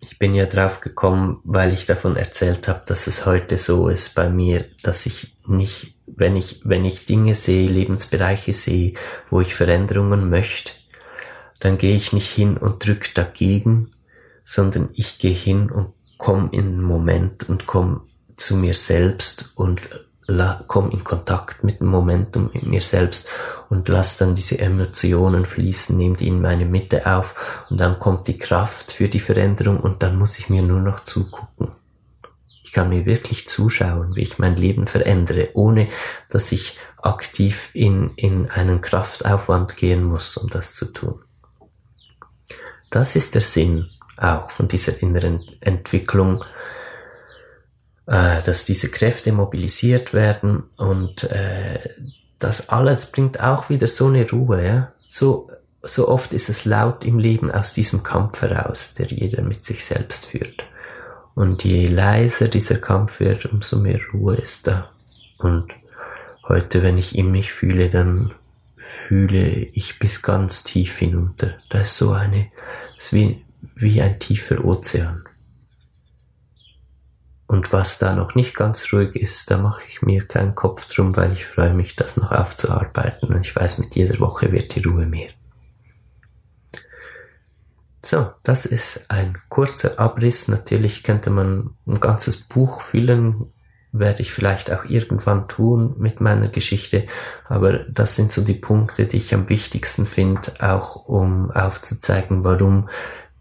ich 0.00 0.18
bin 0.18 0.34
ja 0.34 0.46
drauf 0.46 0.80
gekommen, 0.80 1.40
weil 1.44 1.72
ich 1.72 1.86
davon 1.86 2.16
erzählt 2.16 2.68
habe, 2.68 2.82
dass 2.86 3.06
es 3.06 3.26
heute 3.26 3.56
so 3.56 3.88
ist 3.88 4.14
bei 4.14 4.28
mir, 4.28 4.66
dass 4.82 5.06
ich 5.06 5.36
nicht, 5.46 5.93
wenn 6.06 6.36
ich, 6.36 6.60
wenn 6.64 6.84
ich 6.84 7.06
Dinge 7.06 7.34
sehe, 7.34 7.68
Lebensbereiche 7.68 8.52
sehe, 8.52 8.94
wo 9.30 9.40
ich 9.40 9.54
Veränderungen 9.54 10.28
möchte, 10.28 10.72
dann 11.60 11.78
gehe 11.78 11.96
ich 11.96 12.12
nicht 12.12 12.30
hin 12.30 12.56
und 12.56 12.86
drück 12.86 13.14
dagegen, 13.14 13.92
sondern 14.44 14.90
ich 14.92 15.18
gehe 15.18 15.34
hin 15.34 15.70
und 15.70 15.92
komme 16.18 16.50
in 16.52 16.72
den 16.72 16.82
Moment 16.82 17.48
und 17.48 17.66
komme 17.66 18.02
zu 18.36 18.56
mir 18.56 18.74
selbst 18.74 19.52
und 19.54 19.88
komm 20.66 20.90
in 20.90 21.04
Kontakt 21.04 21.64
mit 21.64 21.80
dem 21.80 21.88
Momentum, 21.88 22.50
mit 22.52 22.64
mir 22.64 22.80
selbst 22.80 23.26
und 23.68 23.88
lass 23.88 24.16
dann 24.16 24.34
diese 24.34 24.58
Emotionen 24.58 25.44
fließen, 25.44 25.96
nehme 25.96 26.16
die 26.16 26.28
in 26.28 26.40
meine 26.40 26.64
Mitte 26.64 27.06
auf 27.06 27.66
und 27.70 27.78
dann 27.78 27.98
kommt 27.98 28.26
die 28.28 28.38
Kraft 28.38 28.92
für 28.92 29.08
die 29.08 29.20
Veränderung 29.20 29.78
und 29.80 30.02
dann 30.02 30.16
muss 30.16 30.38
ich 30.38 30.48
mir 30.48 30.62
nur 30.62 30.80
noch 30.80 31.00
zugucken. 31.00 31.72
Ich 32.74 32.76
kann 32.76 32.88
mir 32.88 33.06
wirklich 33.06 33.46
zuschauen, 33.46 34.16
wie 34.16 34.22
ich 34.22 34.40
mein 34.40 34.56
Leben 34.56 34.88
verändere, 34.88 35.50
ohne 35.54 35.90
dass 36.28 36.50
ich 36.50 36.76
aktiv 37.00 37.70
in, 37.72 38.10
in 38.16 38.50
einen 38.50 38.80
Kraftaufwand 38.80 39.76
gehen 39.76 40.02
muss, 40.02 40.36
um 40.36 40.50
das 40.50 40.74
zu 40.74 40.86
tun. 40.86 41.22
Das 42.90 43.14
ist 43.14 43.36
der 43.36 43.42
Sinn 43.42 43.90
auch 44.16 44.50
von 44.50 44.66
dieser 44.66 45.00
inneren 45.00 45.44
Entwicklung, 45.60 46.44
äh, 48.06 48.42
dass 48.42 48.64
diese 48.64 48.90
Kräfte 48.90 49.30
mobilisiert 49.30 50.12
werden 50.12 50.64
und 50.76 51.22
äh, 51.30 51.78
das 52.40 52.70
alles 52.70 53.12
bringt 53.12 53.38
auch 53.38 53.68
wieder 53.68 53.86
so 53.86 54.08
eine 54.08 54.28
Ruhe. 54.28 54.64
Ja? 54.64 54.92
So, 55.06 55.48
so 55.80 56.08
oft 56.08 56.32
ist 56.32 56.48
es 56.48 56.64
laut 56.64 57.04
im 57.04 57.20
Leben 57.20 57.52
aus 57.52 57.72
diesem 57.72 58.02
Kampf 58.02 58.42
heraus, 58.42 58.94
der 58.94 59.06
jeder 59.06 59.42
mit 59.42 59.62
sich 59.62 59.84
selbst 59.84 60.26
führt. 60.26 60.64
Und 61.34 61.64
je 61.64 61.88
leiser 61.88 62.48
dieser 62.48 62.78
Kampf 62.78 63.20
wird, 63.20 63.46
umso 63.46 63.78
mehr 63.78 64.00
Ruhe 64.12 64.36
ist 64.36 64.66
da. 64.66 64.90
Und 65.38 65.74
heute, 66.48 66.82
wenn 66.82 66.96
ich 66.96 67.16
in 67.16 67.30
mich 67.30 67.52
fühle, 67.52 67.88
dann 67.88 68.32
fühle 68.76 69.48
ich 69.48 69.98
bis 69.98 70.22
ganz 70.22 70.62
tief 70.62 70.98
hinunter. 70.98 71.54
Da 71.70 71.80
ist 71.80 71.96
so 71.96 72.12
eine, 72.12 72.50
ist 72.96 73.12
wie, 73.12 73.44
wie 73.74 74.00
ein 74.00 74.18
tiefer 74.20 74.64
Ozean. 74.64 75.24
Und 77.46 77.72
was 77.72 77.98
da 77.98 78.14
noch 78.14 78.34
nicht 78.34 78.54
ganz 78.54 78.92
ruhig 78.92 79.16
ist, 79.16 79.50
da 79.50 79.58
mache 79.58 79.82
ich 79.88 80.02
mir 80.02 80.26
keinen 80.26 80.54
Kopf 80.54 80.86
drum, 80.86 81.16
weil 81.16 81.32
ich 81.32 81.44
freue 81.44 81.74
mich, 81.74 81.96
das 81.96 82.16
noch 82.16 82.32
aufzuarbeiten. 82.32 83.28
Und 83.28 83.46
ich 83.46 83.54
weiß, 83.54 83.78
mit 83.78 83.94
jeder 83.96 84.18
Woche 84.20 84.50
wird 84.52 84.74
die 84.74 84.82
Ruhe 84.82 85.06
mehr. 85.06 85.30
So, 88.04 88.32
das 88.42 88.66
ist 88.66 89.06
ein 89.08 89.38
kurzer 89.48 89.98
Abriss. 89.98 90.46
Natürlich 90.46 91.04
könnte 91.04 91.30
man 91.30 91.70
ein 91.86 92.00
ganzes 92.00 92.36
Buch 92.36 92.82
füllen, 92.82 93.50
werde 93.92 94.20
ich 94.20 94.30
vielleicht 94.30 94.70
auch 94.70 94.84
irgendwann 94.84 95.48
tun 95.48 95.94
mit 95.96 96.20
meiner 96.20 96.48
Geschichte, 96.48 97.06
aber 97.48 97.78
das 97.78 98.14
sind 98.14 98.30
so 98.30 98.42
die 98.42 98.54
Punkte, 98.54 99.06
die 99.06 99.16
ich 99.16 99.32
am 99.32 99.48
wichtigsten 99.48 100.04
finde, 100.04 100.52
auch 100.58 100.96
um 101.06 101.50
aufzuzeigen, 101.50 102.44
warum 102.44 102.90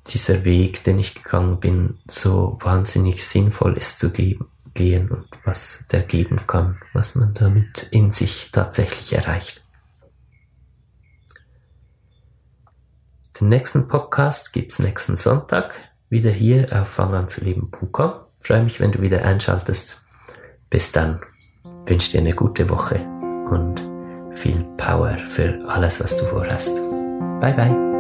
dieser 0.08 0.46
Weg, 0.46 0.84
den 0.86 1.00
ich 1.00 1.16
gegangen 1.16 1.60
bin, 1.60 1.98
so 2.08 2.58
wahnsinnig 2.62 3.28
sinnvoll 3.28 3.76
ist 3.78 4.00
zu 4.00 4.12
geben, 4.12 4.48
gehen 4.74 5.10
und 5.10 5.28
was 5.44 5.84
der 5.92 6.02
geben 6.02 6.40
kann, 6.48 6.80
was 6.94 7.16
man 7.16 7.34
damit 7.34 7.88
in 7.92 8.12
sich 8.12 8.52
tatsächlich 8.52 9.12
erreicht. 9.12 9.63
Den 13.40 13.50
nächsten 13.50 13.88
Podcast 13.88 14.54
gibt's 14.54 14.80
nächsten 14.80 15.16
Sonntag 15.16 15.74
wieder 16.10 16.32
hier 16.32 16.68
auf 16.72 16.88
Fang 16.90 17.14
an 17.14 17.28
zu 17.28 17.44
leben.com. 17.44 18.14
Freue 18.38 18.64
mich, 18.64 18.80
wenn 18.80 18.92
du 18.92 19.02
wieder 19.02 19.26
einschaltest. 19.26 20.02
Bis 20.70 20.92
dann. 20.92 21.22
Wünsche 21.86 22.12
dir 22.12 22.20
eine 22.20 22.34
gute 22.34 22.70
Woche 22.70 23.00
und 23.50 23.84
viel 24.36 24.64
Power 24.78 25.18
für 25.18 25.64
alles, 25.68 26.02
was 26.02 26.16
du 26.16 26.26
vorhast. 26.26 26.76
Bye 27.40 27.54
bye. 27.54 27.93